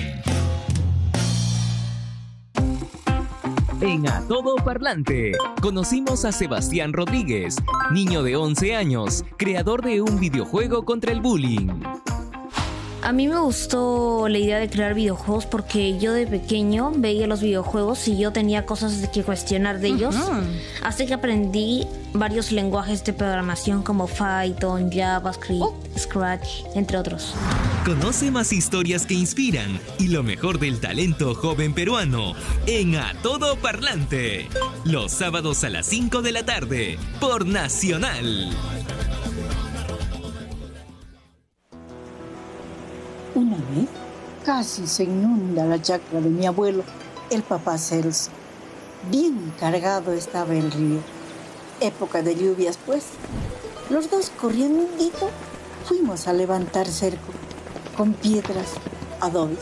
[3.81, 7.55] En A Todo Parlante, conocimos a Sebastián Rodríguez,
[7.93, 11.69] niño de 11 años, creador de un videojuego contra el bullying.
[13.01, 17.41] A mí me gustó la idea de crear videojuegos porque yo de pequeño veía los
[17.41, 20.15] videojuegos y yo tenía cosas que cuestionar de ellos.
[20.83, 25.75] Así que aprendí varios lenguajes de programación como Python, JavaScript, oh.
[25.97, 27.33] Scratch, entre otros.
[27.85, 32.33] Conoce más historias que inspiran y lo mejor del talento joven peruano
[32.67, 34.49] en A Todo Parlante.
[34.83, 38.49] Los sábados a las 5 de la tarde por Nacional.
[43.35, 43.87] Una vez
[44.43, 46.83] casi se inunda la chacra de mi abuelo,
[47.29, 48.31] el papá Celso.
[49.11, 50.99] Bien cargado estaba el río.
[51.79, 53.03] Época de lluvias, pues.
[53.89, 54.87] Los dos corriendo
[55.85, 57.31] fuimos a levantar cerco
[57.95, 58.73] con piedras,
[59.21, 59.59] adobes.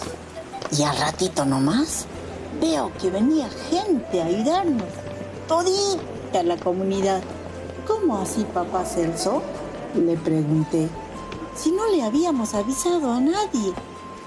[0.77, 2.06] Y al ratito nomás
[2.62, 4.89] veo que venía gente a ayudarnos.
[5.47, 7.21] Todita la comunidad.
[7.86, 9.41] ¿Cómo así, papá Celso?
[9.95, 10.89] Le pregunté
[11.58, 13.74] si no le habíamos avisado a nadie?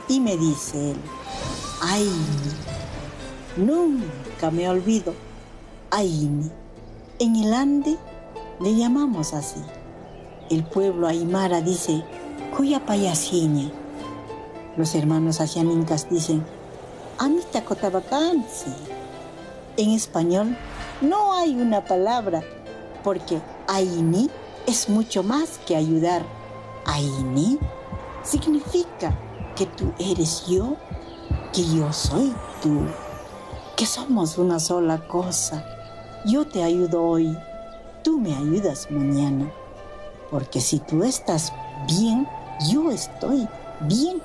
[0.09, 0.97] Y me dice él,
[1.81, 2.11] ay,
[3.57, 5.15] nunca me olvido,
[5.91, 6.51] Aini.
[7.21, 7.97] En el Ande
[8.61, 9.61] le llamamos así.
[10.49, 12.03] El pueblo aymara dice,
[12.57, 13.71] cuya payasine.
[14.77, 16.45] Los hermanos asianincas dicen,
[17.19, 18.73] Amita Cotabacansi.
[19.77, 20.57] En español
[21.01, 22.43] no hay una palabra,
[23.05, 24.29] porque Aini
[24.67, 26.40] es mucho más que ayudar
[26.93, 27.57] Aini
[28.25, 29.17] significa
[29.55, 30.77] que tú eres yo,
[31.53, 32.81] que yo soy tú,
[33.77, 35.65] que somos una sola cosa.
[36.27, 37.39] Yo te ayudo hoy,
[38.03, 39.53] tú me ayudas mañana.
[40.33, 41.53] Porque si tú estás
[41.87, 42.27] bien,
[42.69, 43.49] yo estoy
[43.83, 44.21] bien.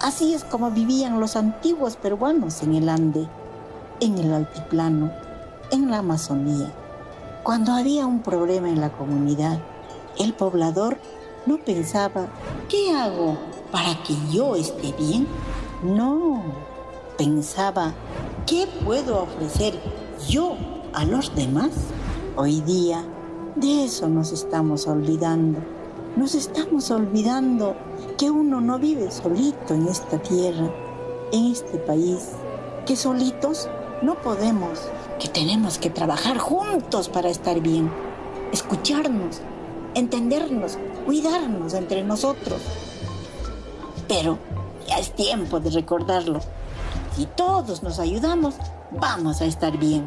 [0.00, 3.28] Así es como vivían los antiguos peruanos en el Ande,
[3.98, 5.10] en el altiplano,
[5.72, 6.72] en la Amazonía.
[7.42, 9.58] Cuando había un problema en la comunidad,
[10.18, 10.98] el poblador
[11.46, 12.26] no pensaba,
[12.68, 13.36] ¿qué hago
[13.70, 15.26] para que yo esté bien?
[15.82, 16.42] No,
[17.18, 17.92] pensaba,
[18.46, 19.78] ¿qué puedo ofrecer
[20.28, 20.56] yo
[20.94, 21.72] a los demás?
[22.36, 23.04] Hoy día
[23.56, 25.58] de eso nos estamos olvidando.
[26.16, 27.76] Nos estamos olvidando
[28.16, 30.70] que uno no vive solito en esta tierra,
[31.32, 32.30] en este país,
[32.86, 33.68] que solitos
[34.00, 34.80] no podemos,
[35.18, 37.90] que tenemos que trabajar juntos para estar bien,
[38.52, 39.40] escucharnos,
[39.94, 42.60] entendernos, cuidarnos entre nosotros.
[44.08, 44.38] Pero
[44.86, 46.40] ya es tiempo de recordarlo.
[47.16, 48.54] Si todos nos ayudamos,
[48.90, 50.06] vamos a estar bien.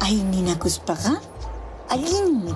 [0.00, 1.20] Ay, Nina Cuspaga,
[1.88, 2.52] alguien me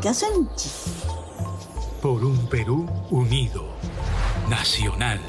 [2.00, 3.64] Por un Perú unido,
[4.48, 5.20] nacional.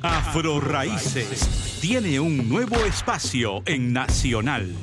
[0.00, 4.74] Afro Raíces tiene un nuevo espacio en Nacional.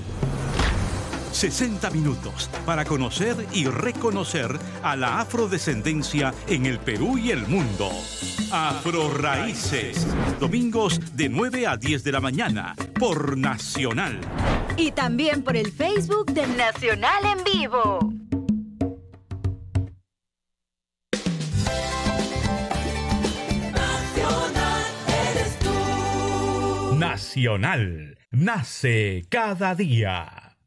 [1.32, 7.90] 60 minutos para conocer y reconocer a la afrodescendencia en el Perú y el mundo.
[8.50, 10.08] Afro Raíces,
[10.40, 14.22] domingos de 9 a 10 de la mañana por Nacional.
[14.78, 18.15] Y también por el Facebook de Nacional en Vivo.
[28.32, 30.58] Nace cada día.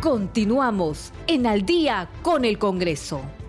[0.00, 3.39] Continuamos en Al día con el Congreso.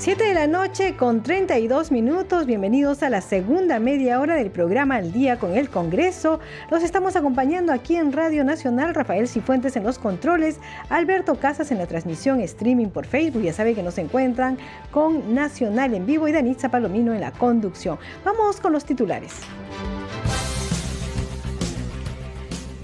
[0.00, 2.46] Siete de la noche con 32 minutos.
[2.46, 6.40] Bienvenidos a la segunda media hora del programa Al Día con el Congreso.
[6.70, 8.94] Los estamos acompañando aquí en Radio Nacional.
[8.94, 10.58] Rafael Cifuentes en los controles,
[10.88, 13.42] Alberto Casas en la transmisión streaming por Facebook.
[13.42, 14.56] Ya saben que nos encuentran
[14.90, 17.98] con Nacional en vivo y Danitza Palomino en la conducción.
[18.24, 19.34] Vamos con los titulares.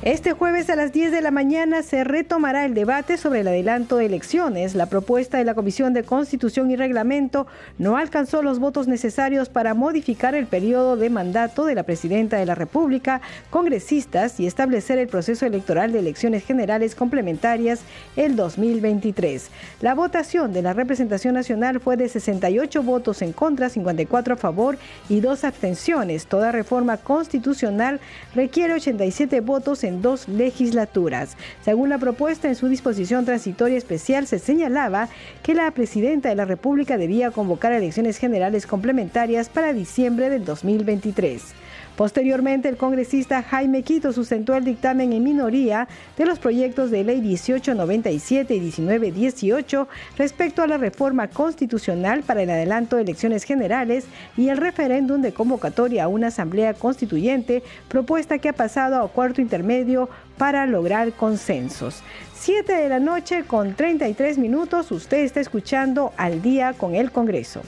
[0.07, 3.97] Este jueves a las 10 de la mañana se retomará el debate sobre el adelanto
[3.97, 4.77] de elecciones.
[4.77, 9.75] La propuesta de la Comisión de Constitución y Reglamento no alcanzó los votos necesarios para
[9.75, 15.09] modificar el periodo de mandato de la Presidenta de la República, congresistas y establecer el
[15.09, 17.81] proceso electoral de elecciones generales complementarias
[18.14, 19.51] el 2023.
[19.81, 24.79] La votación de la representación nacional fue de 68 votos en contra, 54 a favor
[25.09, 26.29] y dos abstenciones.
[26.29, 27.99] Toda reforma constitucional
[28.37, 31.37] requiere 87 votos en dos legislaturas.
[31.65, 35.09] Según la propuesta en su disposición transitoria especial, se señalaba
[35.43, 41.65] que la presidenta de la República debía convocar elecciones generales complementarias para diciembre del 2023.
[41.97, 47.23] Posteriormente, el congresista Jaime Quito sustentó el dictamen en minoría de los proyectos de ley
[47.23, 54.05] 1897 y 1918 respecto a la reforma constitucional para el adelanto de elecciones generales
[54.37, 59.41] y el referéndum de convocatoria a una asamblea constituyente, propuesta que ha pasado a cuarto
[59.41, 62.03] intermedio para lograr consensos.
[62.35, 67.63] Siete de la noche con 33 minutos, usted está escuchando al día con el Congreso.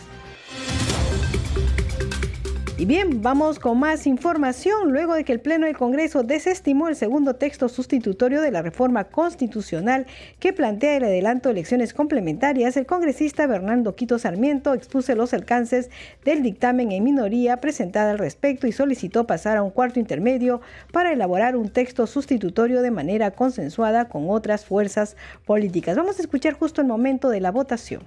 [2.78, 4.92] Y bien, vamos con más información.
[4.92, 9.02] Luego de que el Pleno del Congreso desestimó el segundo texto sustitutorio de la reforma
[9.02, 10.06] constitucional
[10.38, 15.90] que plantea el adelanto de elecciones complementarias, el congresista Bernardo Quito Sarmiento expuso los alcances
[16.24, 20.60] del dictamen en minoría presentada al respecto y solicitó pasar a un cuarto intermedio
[20.92, 25.96] para elaborar un texto sustitutorio de manera consensuada con otras fuerzas políticas.
[25.96, 28.04] Vamos a escuchar justo el momento de la votación.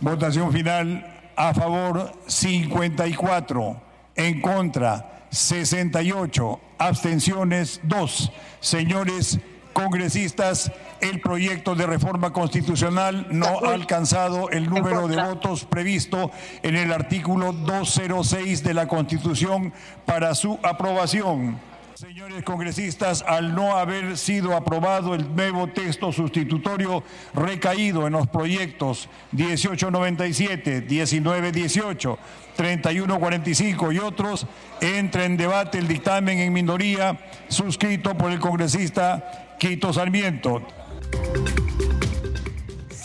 [0.00, 3.80] Votación final a favor 54,
[4.16, 8.32] en contra 68, abstenciones 2.
[8.60, 9.38] Señores
[9.74, 10.72] congresistas,
[11.02, 16.30] el proyecto de reforma constitucional no ha alcanzado el número de votos previsto
[16.62, 19.74] en el artículo 206 de la Constitución
[20.06, 21.60] para su aprobación.
[21.96, 29.08] Señores congresistas, al no haber sido aprobado el nuevo texto sustitutorio recaído en los proyectos
[29.32, 32.18] 1897, 1918,
[32.54, 34.46] 3145 y otros,
[34.82, 37.18] entra en debate el dictamen en minoría
[37.48, 40.60] suscrito por el congresista Quito Sarmiento.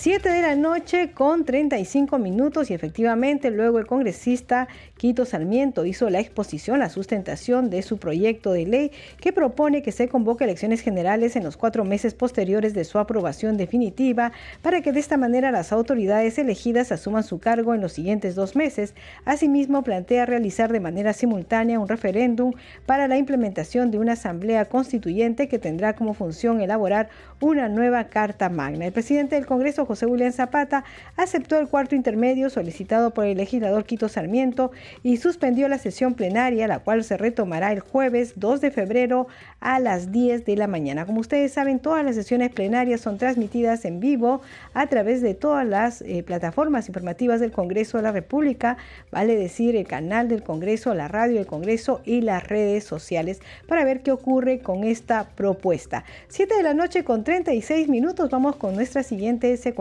[0.02, 6.10] 7 de la noche con 35 minutos y efectivamente luego el congresista Quito Sarmiento hizo
[6.10, 10.82] la exposición, la sustentación de su proyecto de ley que propone que se convoque elecciones
[10.82, 14.32] generales en los cuatro meses posteriores de su aprobación definitiva
[14.64, 18.56] para que de esta manera las autoridades elegidas asuman su cargo en los siguientes dos
[18.56, 18.96] meses.
[19.24, 22.54] Asimismo, plantea realizar de manera simultánea un referéndum
[22.88, 28.50] para la implementación de una asamblea constituyente que tendrá como función elaborar una nueva Carta
[28.50, 28.88] Magna.
[28.88, 30.86] El presidente del Congreso, José William Zapata,
[31.18, 34.72] aceptó el cuarto intermedio solicitado por el legislador Quito Sarmiento
[35.04, 39.28] y suspendió la sesión plenaria, la cual se retomará el jueves 2 de febrero
[39.60, 41.06] a las 10 de la mañana.
[41.06, 44.42] Como ustedes saben, todas las sesiones plenarias son transmitidas en vivo
[44.74, 48.78] a través de todas las eh, plataformas informativas del Congreso de la República,
[49.12, 53.84] vale decir el canal del Congreso, la radio del Congreso y las redes sociales, para
[53.84, 56.06] ver qué ocurre con esta propuesta.
[56.30, 59.81] 7 de la noche con 36 minutos vamos con nuestra siguiente secuencia.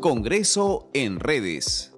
[0.00, 1.92] Congreso en redes.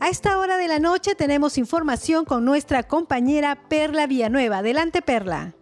[0.00, 4.58] A esta hora de la noche tenemos información con nuestra compañera Perla Villanueva.
[4.58, 5.54] Adelante, Perla.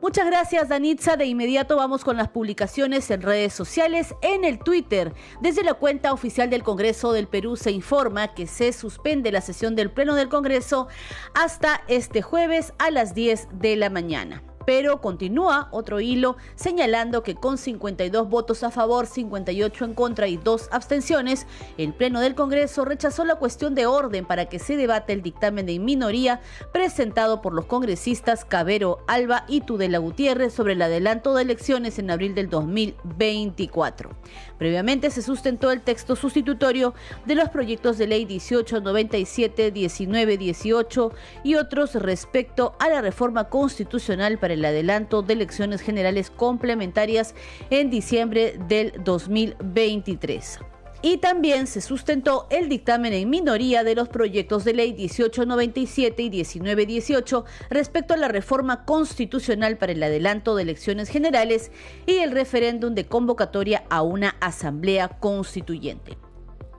[0.00, 1.16] Muchas gracias, Danitza.
[1.16, 4.14] De inmediato vamos con las publicaciones en redes sociales.
[4.22, 8.72] En el Twitter, desde la cuenta oficial del Congreso del Perú se informa que se
[8.72, 10.88] suspende la sesión del Pleno del Congreso
[11.34, 17.34] hasta este jueves a las 10 de la mañana pero continúa otro hilo señalando que
[17.34, 21.46] con 52 votos a favor, 58 en contra y dos abstenciones,
[21.78, 25.66] el Pleno del Congreso rechazó la cuestión de orden para que se debate el dictamen
[25.66, 26.40] de minoría
[26.72, 32.10] presentado por los congresistas Cabero Alba y Tudela Gutiérrez sobre el adelanto de elecciones en
[32.10, 34.10] abril del 2024.
[34.58, 36.94] Previamente se sustentó el texto sustitutorio
[37.26, 41.12] de los proyectos de ley 1897, 1918
[41.42, 47.34] y otros respecto a la reforma constitucional para el adelanto de elecciones generales complementarias
[47.70, 50.60] en diciembre del 2023
[51.04, 56.30] y también se sustentó el dictamen en minoría de los proyectos de ley 1897 y
[56.30, 61.70] 1918 respecto a la reforma constitucional para el adelanto de elecciones generales
[62.06, 66.16] y el referéndum de convocatoria a una asamblea constituyente.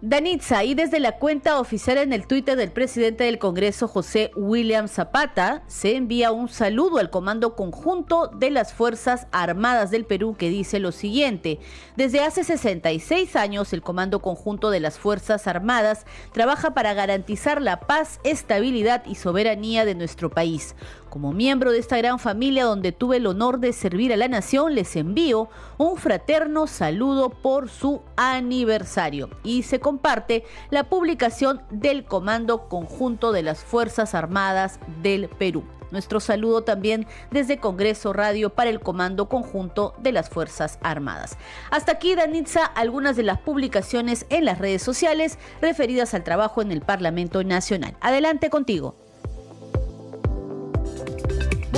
[0.07, 4.87] Danitza, y desde la cuenta oficial en el Twitter del presidente del Congreso, José William
[4.87, 10.49] Zapata, se envía un saludo al Comando Conjunto de las Fuerzas Armadas del Perú que
[10.49, 11.57] dice lo siguiente.
[11.95, 17.79] Desde hace 66 años, el Comando Conjunto de las Fuerzas Armadas trabaja para garantizar la
[17.79, 20.75] paz, estabilidad y soberanía de nuestro país.
[21.15, 24.75] Como miembro de esta gran familia donde tuve el honor de servir a la nación,
[24.75, 25.47] les envío
[25.77, 29.29] un fraterno saludo por su aniversario.
[29.41, 35.63] Y se comparte la publicación del Comando Conjunto de las Fuerzas Armadas del Perú.
[35.89, 41.37] Nuestro saludo también desde Congreso Radio para el Comando Conjunto de las Fuerzas Armadas.
[41.71, 46.73] Hasta aquí, Danitza, algunas de las publicaciones en las redes sociales referidas al trabajo en
[46.73, 47.95] el Parlamento Nacional.
[48.01, 49.04] Adelante contigo.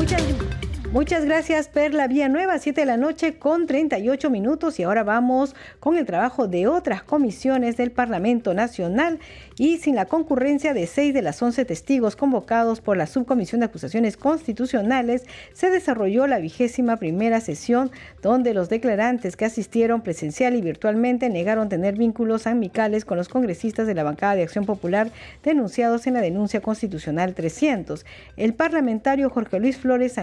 [0.08, 0.47] Muchas,
[0.92, 4.80] muchas gracias, Perla Nueva, 7 de la noche con 38 minutos.
[4.80, 9.20] Y ahora vamos con el trabajo de otras comisiones del Parlamento Nacional
[9.58, 13.66] y sin la concurrencia de seis de las 11 testigos convocados por la Subcomisión de
[13.66, 20.62] Acusaciones Constitucionales, se desarrolló la vigésima primera sesión donde los declarantes que asistieron presencial y
[20.62, 25.10] virtualmente negaron tener vínculos amicales con los congresistas de la bancada de Acción Popular
[25.44, 28.06] denunciados en la denuncia constitucional 300.
[28.38, 30.18] El parlamentario Jorge Luis Flores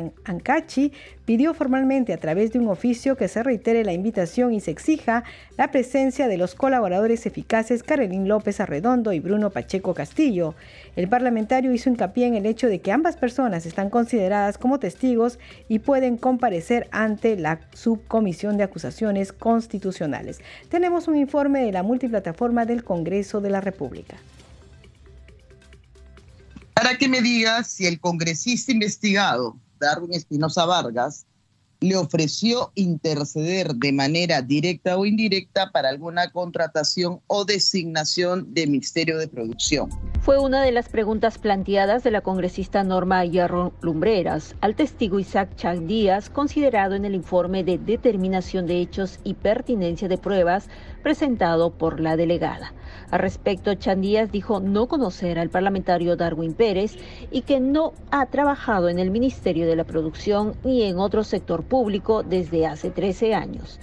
[0.54, 0.92] Ancachi
[1.24, 5.24] pidió formalmente a través de un oficio que se reitere la invitación y se exija
[5.56, 10.54] la presencia de los colaboradores eficaces Carolín López Arredondo y Bruno Pacheco Castillo.
[10.96, 15.38] El parlamentario hizo hincapié en el hecho de que ambas personas están consideradas como testigos
[15.68, 20.40] y pueden comparecer ante la subcomisión de acusaciones constitucionales.
[20.68, 24.16] Tenemos un informe de la multiplataforma del Congreso de la República.
[26.74, 31.26] Para que me digas si el congresista investigado Darwin Espinosa Vargas,
[31.80, 39.18] le ofreció interceder de manera directa o indirecta para alguna contratación o designación de Ministerio
[39.18, 39.90] de Producción.
[40.22, 45.56] Fue una de las preguntas planteadas de la congresista Norma Hierro Lumbreras al testigo Isaac
[45.56, 50.68] Chan Díaz, considerado en el informe de determinación de hechos y pertinencia de pruebas
[51.04, 52.72] presentado por la delegada.
[53.12, 56.96] Al respecto, Chandías dijo no conocer al parlamentario Darwin Pérez
[57.30, 61.62] y que no ha trabajado en el Ministerio de la Producción ni en otro sector
[61.62, 63.78] público desde hace 13 años.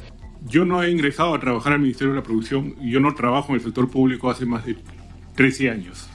[0.48, 3.50] Yo no he ingresado a trabajar al Ministerio de la Producción y yo no trabajo
[3.50, 4.76] en el sector público hace más de
[5.36, 6.10] 13 años.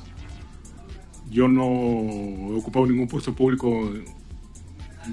[1.30, 3.92] Yo no he ocupado ningún puesto público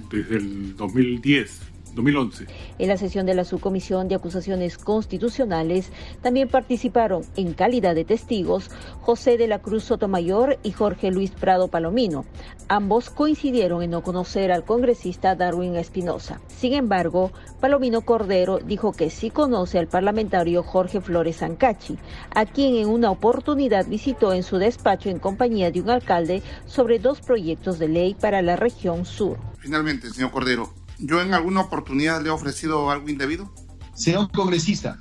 [0.09, 2.47] desde el 2010 2011.
[2.79, 5.91] En la sesión de la Subcomisión de Acusaciones Constitucionales
[6.21, 8.69] también participaron en calidad de testigos
[9.01, 12.25] José de la Cruz Sotomayor y Jorge Luis Prado Palomino.
[12.67, 16.41] Ambos coincidieron en no conocer al congresista Darwin Espinosa.
[16.47, 21.97] Sin embargo, Palomino Cordero dijo que sí conoce al parlamentario Jorge Flores Ancachi,
[22.33, 26.99] a quien en una oportunidad visitó en su despacho en compañía de un alcalde sobre
[26.99, 29.37] dos proyectos de ley para la región sur.
[29.59, 30.73] Finalmente, señor Cordero,
[31.03, 33.53] ¿yo en alguna oportunidad le he ofrecido algo indebido?
[33.93, 34.99] Señor congresista,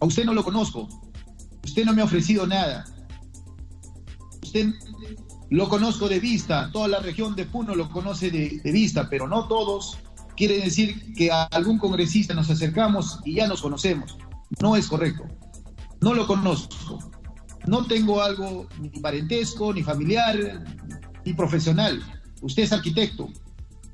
[0.00, 0.88] a usted no lo conozco.
[1.64, 2.84] Usted no me ha ofrecido nada.
[4.42, 4.72] Usted
[5.50, 9.28] lo conozco de vista, toda la región de Puno lo conoce de, de vista, pero
[9.28, 9.98] no todos.
[10.36, 14.16] Quiere decir que a algún congresista nos acercamos y ya nos conocemos.
[14.60, 15.24] No es correcto.
[16.00, 16.98] No lo conozco.
[17.66, 20.64] No tengo algo ni parentesco, ni familiar,
[21.24, 22.02] ni profesional.
[22.42, 23.28] Usted es arquitecto.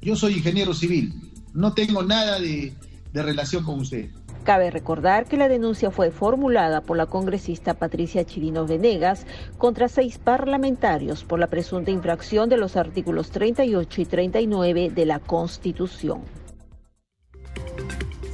[0.01, 1.30] Yo soy ingeniero civil.
[1.53, 2.73] No tengo nada de,
[3.13, 4.09] de relación con usted.
[4.45, 9.27] Cabe recordar que la denuncia fue formulada por la congresista Patricia Chirino Venegas
[9.59, 15.19] contra seis parlamentarios por la presunta infracción de los artículos 38 y 39 de la
[15.19, 16.23] Constitución.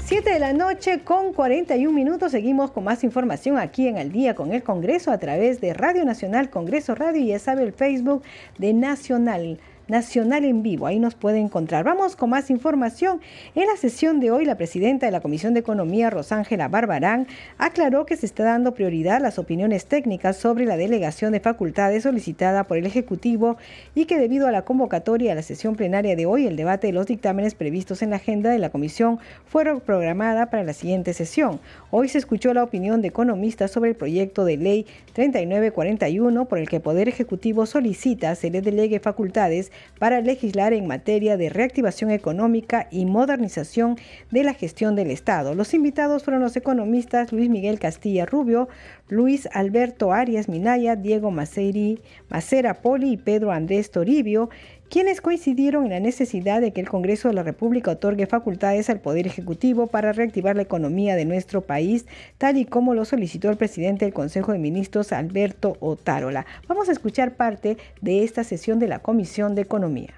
[0.04, 2.30] 7 de la noche con 41 minutos.
[2.30, 6.04] Seguimos con más información aquí en Al Día con el Congreso a través de Radio
[6.04, 8.22] Nacional, Congreso Radio y ya sabe el Facebook
[8.56, 9.58] de Nacional.
[9.88, 10.88] Nacional en vivo.
[10.88, 11.84] Ahí nos puede encontrar.
[11.84, 13.20] Vamos con más información.
[13.54, 18.04] En la sesión de hoy, la presidenta de la Comisión de Economía, Rosángela Barbarán, aclaró
[18.04, 22.64] que se está dando prioridad a las opiniones técnicas sobre la delegación de facultades solicitada
[22.64, 23.58] por el Ejecutivo
[23.94, 26.92] y que debido a la convocatoria a la sesión plenaria de hoy, el debate de
[26.92, 31.60] los dictámenes previstos en la agenda de la Comisión fueron programada para la siguiente sesión.
[31.92, 36.68] Hoy se escuchó la opinión de economistas sobre el proyecto de ley 3941 por el
[36.68, 42.10] que el Poder Ejecutivo solicita se le delegue facultades para legislar en materia de reactivación
[42.10, 43.96] económica y modernización
[44.30, 45.54] de la gestión del Estado.
[45.54, 48.68] Los invitados fueron los economistas Luis Miguel Castilla Rubio,
[49.08, 54.50] Luis Alberto Arias Minaya, Diego Maceri, Macera Poli y Pedro Andrés Toribio,
[54.88, 59.00] quienes coincidieron en la necesidad de que el Congreso de la República otorgue facultades al
[59.00, 62.06] Poder Ejecutivo para reactivar la economía de nuestro país,
[62.38, 66.46] tal y como lo solicitó el presidente del Consejo de Ministros, Alberto Otárola.
[66.66, 70.14] Vamos a escuchar parte de esta sesión de la Comisión de Economía.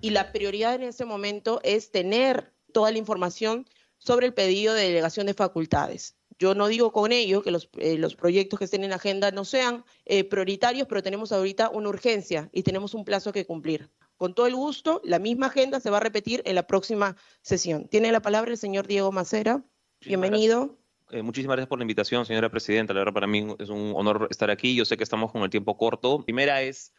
[0.00, 4.82] Y la prioridad en este momento es tener toda la información sobre el pedido de
[4.82, 6.16] delegación de facultades.
[6.38, 9.30] Yo no digo con ello que los, eh, los, proyectos que estén en la agenda
[9.30, 13.90] no sean eh, prioritarios, pero tenemos ahorita una urgencia y tenemos un plazo que cumplir.
[14.16, 17.88] Con todo el gusto, la misma agenda se va a repetir en la próxima sesión.
[17.88, 19.64] Tiene la palabra el señor Diego Macera.
[20.00, 20.78] Bienvenido.
[21.10, 22.94] Eh, muchísimas gracias por la invitación, señora presidenta.
[22.94, 24.74] La verdad, para mí es un honor estar aquí.
[24.74, 26.24] Yo sé que estamos con el tiempo corto.
[26.24, 26.94] Primera es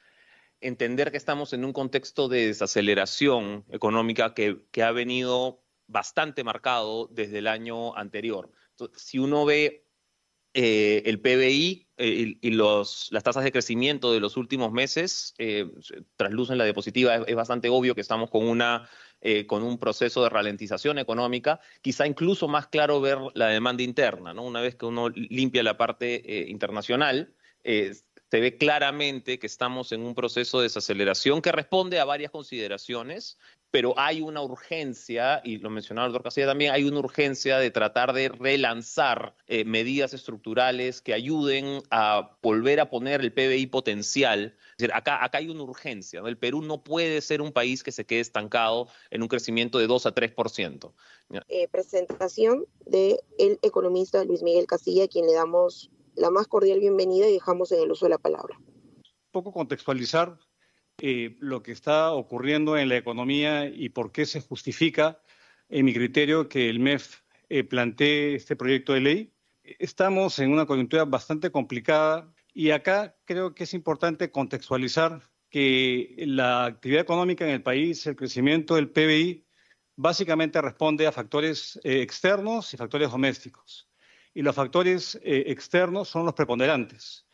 [0.62, 7.08] entender que estamos en un contexto de desaceleración económica que, que ha venido bastante marcado
[7.12, 8.52] desde el año anterior
[8.96, 9.86] si uno ve
[10.54, 15.70] eh, el PBI eh, y, las tasas de crecimiento de los últimos meses, eh,
[16.18, 18.90] traslucen la diapositiva, es, bastante obvio que estamos con, una,
[19.22, 24.34] eh, con un proceso de ralentización económica, quizá incluso más claro ver la demanda interna,
[24.34, 24.44] ¿no?
[24.44, 30.16] Una vez que uno limpia la parte internacional, se ve claramente que estamos en un
[30.16, 33.38] proceso de desaceleración que responde a varias consideraciones,
[33.72, 37.72] pero hay una urgencia, y lo mencionaba el doctor Casilla también, hay una urgencia de
[37.72, 44.56] tratar de relanzar eh, medidas estructurales que ayuden a volver a poner el PBI potencial.
[44.72, 46.22] Es decir, acá, acá hay una urgencia.
[46.26, 49.88] El Perú no puede ser un país que se quede estancado en un crecimiento de
[49.88, 50.94] 2 a 3%.
[51.48, 53.20] Eh, presentación del
[53.62, 57.82] economista Luis Miguel Castilla, a quien le damos la más cordial bienvenida y dejamos en
[57.82, 58.58] el uso de la palabra.
[58.58, 60.38] Un poco contextualizar
[61.00, 65.20] eh, lo que está ocurriendo en la economía y por qué se justifica,
[65.70, 69.34] en mi criterio, que el MEF eh, plantee este proyecto de ley.
[69.64, 76.66] Estamos en una coyuntura bastante complicada y acá creo que es importante contextualizar que la
[76.66, 79.46] actividad económica en el país, el crecimiento del PBI,
[79.96, 83.90] básicamente responde a factores eh, externos y factores domésticos
[84.36, 87.25] y los factores eh, externos son los preponderantes.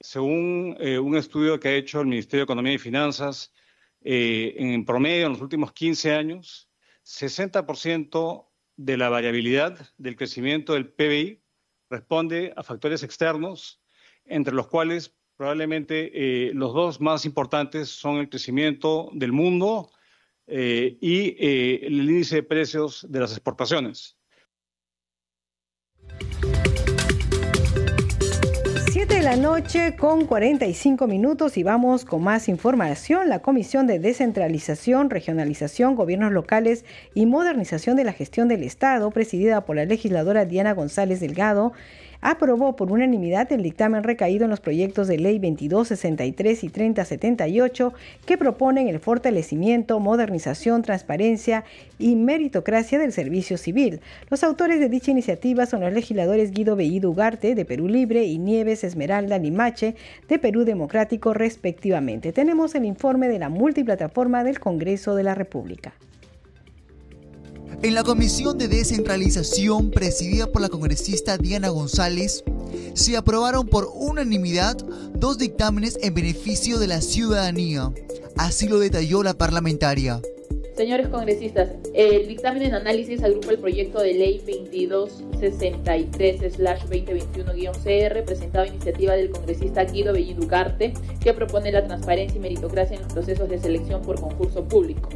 [0.00, 3.52] Según eh, un estudio que ha hecho el Ministerio de Economía y Finanzas,
[4.00, 6.70] eh, en promedio en los últimos 15 años,
[7.04, 11.42] 60% de la variabilidad del crecimiento del PBI
[11.90, 13.82] responde a factores externos,
[14.24, 19.90] entre los cuales probablemente los dos más importantes son el crecimiento del mundo
[20.46, 24.19] y el índice de precios de las exportaciones.
[29.20, 33.28] De la noche con 45 minutos y vamos con más información.
[33.28, 39.66] La Comisión de Descentralización, Regionalización, Gobiernos Locales y Modernización de la Gestión del Estado, presidida
[39.66, 41.74] por la legisladora Diana González Delgado,
[42.20, 47.92] aprobó por unanimidad el dictamen recaído en los proyectos de ley 2263 y 3078
[48.26, 51.64] que proponen el fortalecimiento, modernización, transparencia
[51.98, 54.00] y meritocracia del servicio civil.
[54.28, 58.38] Los autores de dicha iniciativa son los legisladores Guido Bellido Ugarte de Perú Libre y
[58.38, 59.94] Nieves Esmeralda Limache
[60.28, 62.32] de Perú Democrático respectivamente.
[62.32, 65.94] Tenemos el informe de la multiplataforma del Congreso de la República.
[67.82, 72.44] En la Comisión de Descentralización, presidida por la congresista Diana González,
[72.92, 74.76] se aprobaron por unanimidad
[75.14, 77.90] dos dictámenes en beneficio de la ciudadanía.
[78.36, 80.20] Así lo detalló la parlamentaria.
[80.76, 84.42] Señores congresistas, el dictamen en análisis agrupa el proyecto de ley
[85.40, 93.04] 2263-2021-CR presentado a iniciativa del congresista Guido Belliducarte, que propone la transparencia y meritocracia en
[93.04, 95.08] los procesos de selección por concurso público.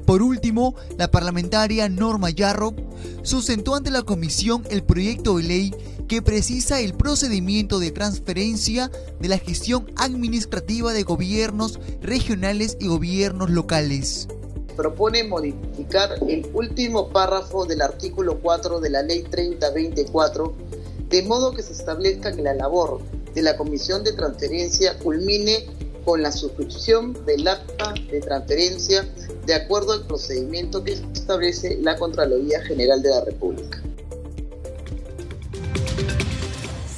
[0.06, 2.76] Por último, la parlamentaria Norma Yarro
[3.24, 5.74] sustentó ante la comisión el proyecto de ley
[6.08, 13.50] que precisa el procedimiento de transferencia de la gestión administrativa de gobiernos regionales y gobiernos
[13.50, 14.30] locales
[14.76, 20.54] propone modificar el último párrafo del artículo 4 de la Ley 3024,
[21.10, 23.00] de modo que se establezca que la labor
[23.34, 25.66] de la Comisión de Transferencia culmine
[26.06, 29.08] con la suscripción del acta de transferencia
[29.46, 33.82] de acuerdo al procedimiento que establece la Contraloría General de la República.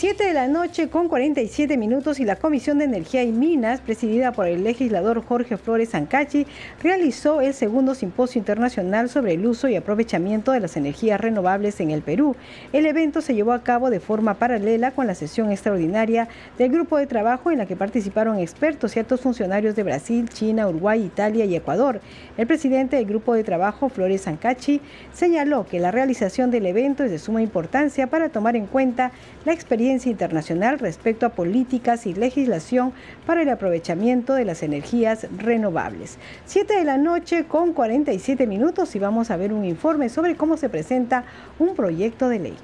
[0.08, 4.32] 7 de la noche con 47 minutos y la Comisión de Energía y Minas, presidida
[4.32, 6.48] por el legislador Jorge Flores Ancachi,
[6.82, 11.92] realizó el segundo simposio internacional sobre el uso y aprovechamiento de las energías renovables en
[11.92, 12.38] el Perú.
[12.72, 16.96] El evento se llevó a cabo de forma paralela con la sesión extraordinaria del grupo
[16.96, 21.44] de trabajo en la que participaron expertos y altos funcionarios de Brasil, China, Uruguay, Italia
[21.44, 22.00] y Ecuador.
[22.38, 24.80] El presidente del grupo de trabajo, Flores Ancachi,
[25.12, 29.12] señaló que la realización del evento es de suma importancia para tomar en cuenta
[29.44, 32.94] la experiencia internacional respecto a políticas y legislación
[33.26, 36.18] para el aprovechamiento de las energías renovables.
[36.46, 40.58] Siete de la noche con 47 minutos y vamos a ver un informe sobre cómo
[40.58, 41.24] se presenta
[41.58, 42.58] un proyecto de ley.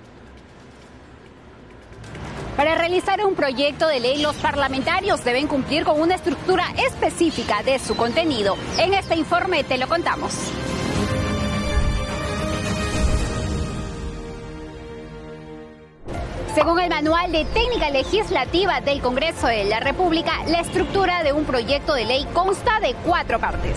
[2.55, 7.79] Para realizar un proyecto de ley, los parlamentarios deben cumplir con una estructura específica de
[7.79, 8.55] su contenido.
[8.79, 10.51] En este informe te lo contamos.
[16.55, 21.45] Según el Manual de Técnica Legislativa del Congreso de la República, la estructura de un
[21.45, 23.75] proyecto de ley consta de cuatro partes.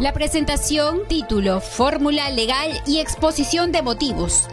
[0.00, 4.48] La presentación, título, fórmula legal y exposición de motivos.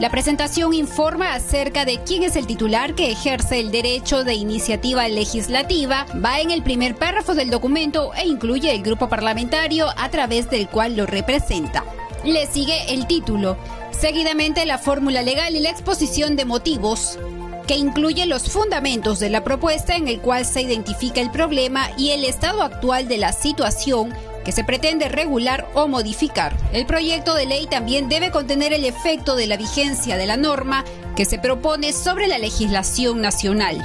[0.00, 5.06] La presentación informa acerca de quién es el titular que ejerce el derecho de iniciativa
[5.06, 10.50] legislativa, va en el primer párrafo del documento e incluye el grupo parlamentario a través
[10.50, 11.84] del cual lo representa.
[12.24, 13.56] Le sigue el título,
[14.00, 17.18] Seguidamente, la fórmula legal y la exposición de motivos,
[17.66, 22.10] que incluye los fundamentos de la propuesta en el cual se identifica el problema y
[22.10, 26.56] el estado actual de la situación que se pretende regular o modificar.
[26.72, 30.84] El proyecto de ley también debe contener el efecto de la vigencia de la norma
[31.16, 33.76] que se propone sobre la legislación nacional.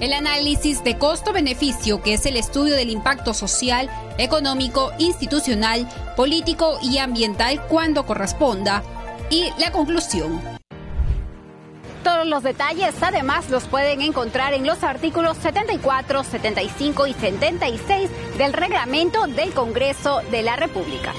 [0.00, 6.98] El análisis de costo-beneficio, que es el estudio del impacto social, económico, institucional, político y
[6.98, 8.82] ambiental cuando corresponda,
[9.30, 10.40] y la conclusión.
[12.04, 18.52] Todos los detalles además los pueden encontrar en los artículos 74, 75 y 76 del
[18.52, 21.12] reglamento del Congreso de la República.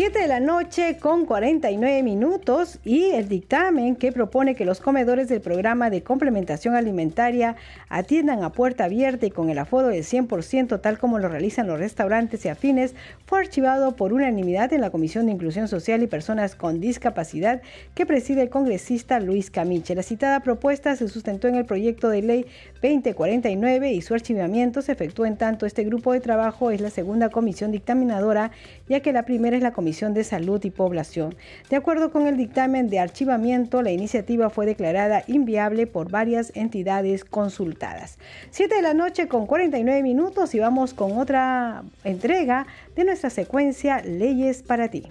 [0.00, 5.28] 7 de la noche con 49 minutos y el dictamen que propone que los comedores
[5.28, 7.56] del programa de complementación alimentaria
[7.90, 11.78] atiendan a puerta abierta y con el aforo del 100% tal como lo realizan los
[11.78, 12.94] restaurantes y afines
[13.26, 17.60] fue archivado por unanimidad en la Comisión de Inclusión Social y Personas con Discapacidad
[17.94, 19.94] que preside el congresista Luis Camiche.
[19.94, 22.46] La citada propuesta se sustentó en el proyecto de ley
[22.80, 27.28] 2049 y su archivamiento se efectuó en tanto este grupo de trabajo es la segunda
[27.28, 28.50] comisión dictaminadora
[28.88, 31.34] ya que la primera es la Comisión de Salud y Población.
[31.68, 37.24] De acuerdo con el dictamen de archivamiento, la iniciativa fue declarada inviable por varias entidades
[37.24, 38.18] consultadas.
[38.50, 44.00] Siete de la noche con 49 minutos y vamos con otra entrega de nuestra secuencia
[44.02, 45.02] Leyes para ti.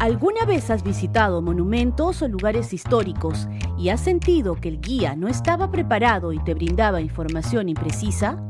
[0.00, 3.48] ¿Alguna vez has visitado monumentos o lugares históricos
[3.78, 8.44] y has sentido que el guía no estaba preparado y te brindaba información imprecisa?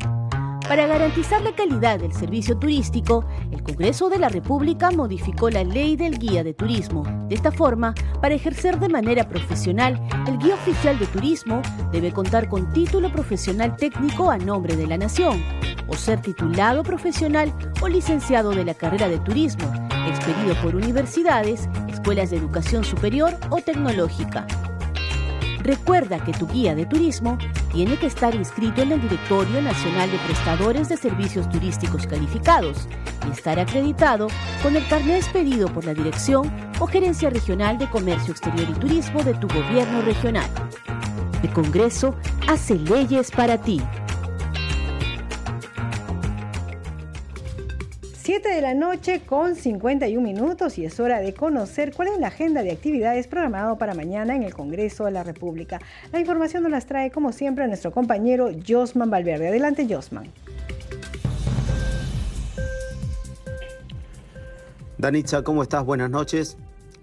[0.69, 5.97] Para garantizar la calidad del servicio turístico, el Congreso de la República modificó la ley
[5.97, 7.05] del guía de turismo.
[7.27, 12.51] De esta forma, para ejercer de manera profesional, el guía oficial de turismo debe contar
[12.51, 15.43] con título profesional técnico a nombre de la nación,
[15.87, 17.51] o ser titulado profesional
[17.81, 19.73] o licenciado de la carrera de turismo,
[20.07, 24.47] expedido por universidades, escuelas de educación superior o tecnológica.
[25.69, 27.37] Recuerda que tu guía de turismo
[27.75, 32.89] tiene que estar inscrito en el Directorio Nacional de Prestadores de Servicios Turísticos Calificados
[33.29, 34.29] y estar acreditado
[34.63, 39.23] con el carnet expedido por la Dirección o Gerencia Regional de Comercio Exterior y Turismo
[39.23, 40.49] de tu gobierno regional.
[41.43, 42.15] El Congreso
[42.49, 43.83] hace leyes para ti.
[48.41, 52.29] 7 de la noche con 51 minutos y es hora de conocer cuál es la
[52.29, 55.81] agenda de actividades programado para mañana en el Congreso de la República.
[56.13, 59.49] La información nos las trae como siempre nuestro compañero Josman Valverde.
[59.49, 60.29] Adelante Josman.
[64.99, 65.85] Danitza, ¿cómo estás?
[65.85, 66.57] Buenas noches.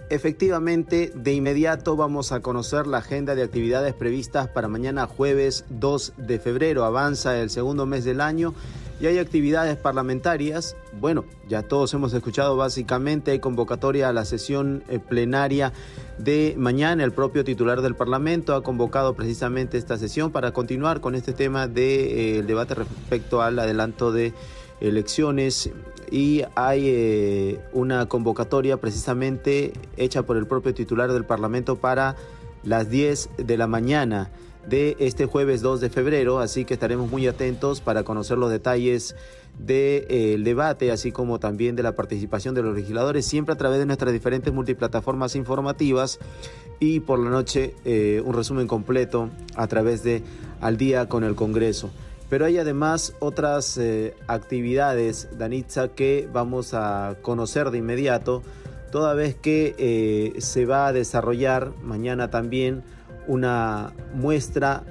[0.09, 6.13] Efectivamente, de inmediato vamos a conocer la agenda de actividades previstas para mañana jueves 2
[6.17, 6.85] de febrero.
[6.85, 8.53] Avanza el segundo mes del año
[9.01, 10.77] y hay actividades parlamentarias.
[10.93, 15.73] Bueno, ya todos hemos escuchado básicamente, hay convocatoria a la sesión eh, plenaria
[16.19, 17.03] de mañana.
[17.03, 21.65] El propio titular del Parlamento ha convocado precisamente esta sesión para continuar con este tema
[21.65, 24.33] del de, eh, debate respecto al adelanto de
[24.81, 25.71] elecciones
[26.11, 32.15] y hay eh, una convocatoria precisamente hecha por el propio titular del Parlamento para
[32.63, 34.31] las 10 de la mañana
[34.67, 39.15] de este jueves 2 de febrero, así que estaremos muy atentos para conocer los detalles
[39.59, 43.79] del eh, debate, así como también de la participación de los legisladores, siempre a través
[43.79, 46.19] de nuestras diferentes multiplataformas informativas
[46.79, 50.23] y por la noche eh, un resumen completo a través de
[50.61, 51.91] Al día con el Congreso.
[52.29, 58.41] Pero hay además otras eh, actividades, Danitza, que vamos a conocer de inmediato,
[58.91, 62.83] toda vez que se va a desarrollar mañana también
[63.27, 64.83] una muestra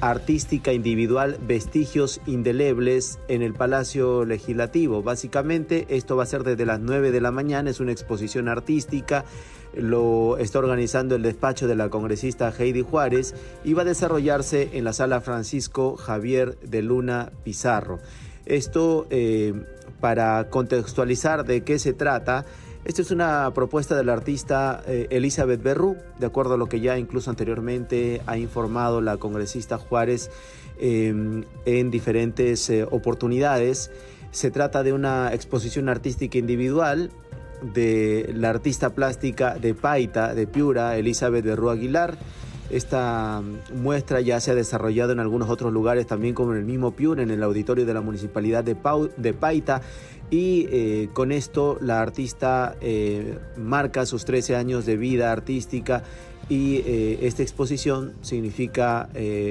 [0.00, 5.02] artística individual Vestigios Indelebles en el Palacio Legislativo.
[5.02, 9.24] Básicamente esto va a ser desde las 9 de la mañana, es una exposición artística,
[9.74, 13.34] lo está organizando el despacho de la congresista Heidi Juárez
[13.64, 17.98] y va a desarrollarse en la sala Francisco Javier de Luna Pizarro.
[18.46, 19.52] Esto eh,
[20.00, 22.46] para contextualizar de qué se trata,
[22.88, 26.96] esta es una propuesta del artista eh, Elizabeth Berrú, de acuerdo a lo que ya
[26.96, 30.30] incluso anteriormente ha informado la congresista Juárez
[30.78, 33.90] em, en diferentes eh, oportunidades.
[34.30, 37.10] Se trata de una exposición artística individual
[37.60, 42.16] de la artista plástica de Paita, de Piura, Elizabeth Berrú Aguilar.
[42.70, 43.42] Esta
[43.74, 47.22] muestra ya se ha desarrollado en algunos otros lugares, también como en el mismo Piura,
[47.22, 48.76] en el auditorio de la Municipalidad de,
[49.18, 49.82] de Paita
[50.30, 56.02] y eh, con esto la artista eh, marca sus 13 años de vida artística
[56.50, 59.10] y eh, esta exposición significa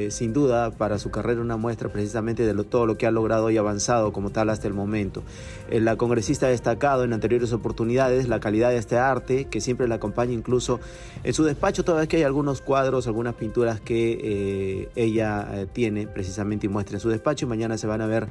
[0.09, 3.57] sin duda para su carrera una muestra precisamente de todo lo que ha logrado y
[3.57, 5.21] avanzado como tal hasta el momento.
[5.69, 9.87] Eh, la congresista ha destacado en anteriores oportunidades la calidad de este arte que siempre
[9.87, 10.79] la acompaña incluso
[11.23, 16.67] en su despacho, toda vez que hay algunos cuadros, algunas pinturas que ella tiene precisamente
[16.67, 18.27] y muestra en su despacho y mañana se van a ver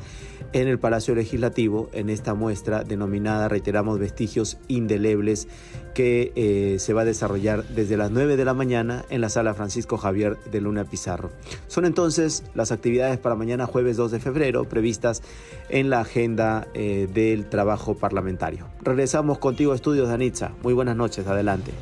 [0.53, 5.49] en el Palacio Legislativo en esta muestra denominada, reiteramos, vestigios indelebles
[5.95, 9.97] que se va a desarrollar desde las 9 de la mañana en la sala Francisco
[9.97, 11.31] Javier de Luna Pizarro.
[11.69, 15.23] Son entonces las actividades para mañana jueves 2 de febrero previstas
[15.69, 18.67] en la agenda eh, del trabajo parlamentario.
[18.83, 20.53] Regresamos contigo a Estudios Danitza.
[20.63, 21.73] Muy buenas noches, adelante.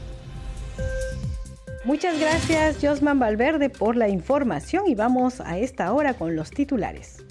[1.84, 7.22] Muchas gracias Josman Valverde por la información y vamos a esta hora con los titulares.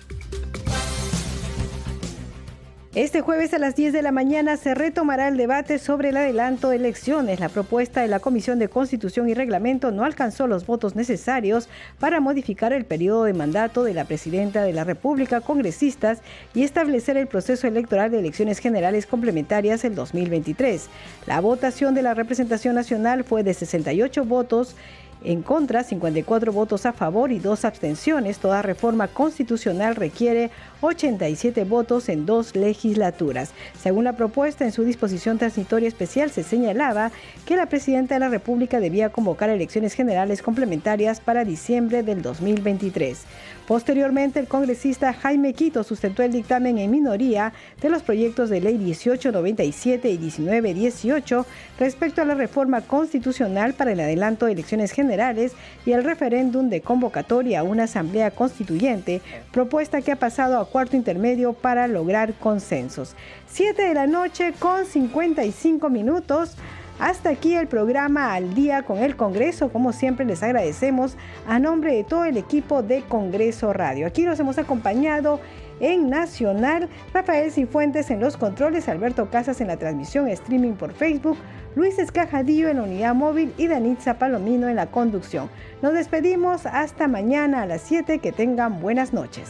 [2.96, 6.70] Este jueves a las 10 de la mañana se retomará el debate sobre el adelanto
[6.70, 7.40] de elecciones.
[7.40, 12.20] La propuesta de la Comisión de Constitución y Reglamento no alcanzó los votos necesarios para
[12.20, 16.22] modificar el periodo de mandato de la presidenta de la República, congresistas
[16.54, 20.88] y establecer el proceso electoral de elecciones generales complementarias el 2023.
[21.26, 24.76] La votación de la representación nacional fue de 68 votos
[25.24, 28.40] en contra, 54 votos a favor y dos abstenciones.
[28.40, 30.52] Toda reforma constitucional requiere
[30.82, 33.54] 87 votos en dos legislaturas.
[33.80, 37.12] Según la propuesta, en su disposición transitoria especial se señalaba
[37.46, 43.22] que la presidenta de la República debía convocar elecciones generales complementarias para diciembre del 2023.
[43.68, 48.78] Posteriormente, el congresista Jaime Quito sustentó el dictamen en minoría de los proyectos de ley
[48.78, 51.46] 1897 y 1918
[51.80, 55.54] respecto a la reforma constitucional para el adelanto de elecciones generales
[55.86, 60.98] y el referéndum de convocatoria a una asamblea constituyente, propuesta que ha pasado a cuarto
[60.98, 63.16] intermedio para lograr consensos.
[63.48, 66.58] Siete de la noche con 55 minutos.
[67.00, 69.70] Hasta aquí el programa Al día con el Congreso.
[69.70, 71.18] Como siempre les agradecemos
[71.48, 74.08] a nombre de todo el equipo de Congreso Radio.
[74.08, 75.40] Aquí nos hemos acompañado
[75.80, 81.38] en Nacional, Rafael Cifuentes en los controles, Alberto Casas en la transmisión streaming por Facebook,
[81.76, 85.50] Luis Escajadillo en la unidad móvil y Danitza Palomino en la conducción.
[85.82, 88.20] Nos despedimos hasta mañana a las 7.
[88.20, 89.50] Que tengan buenas noches.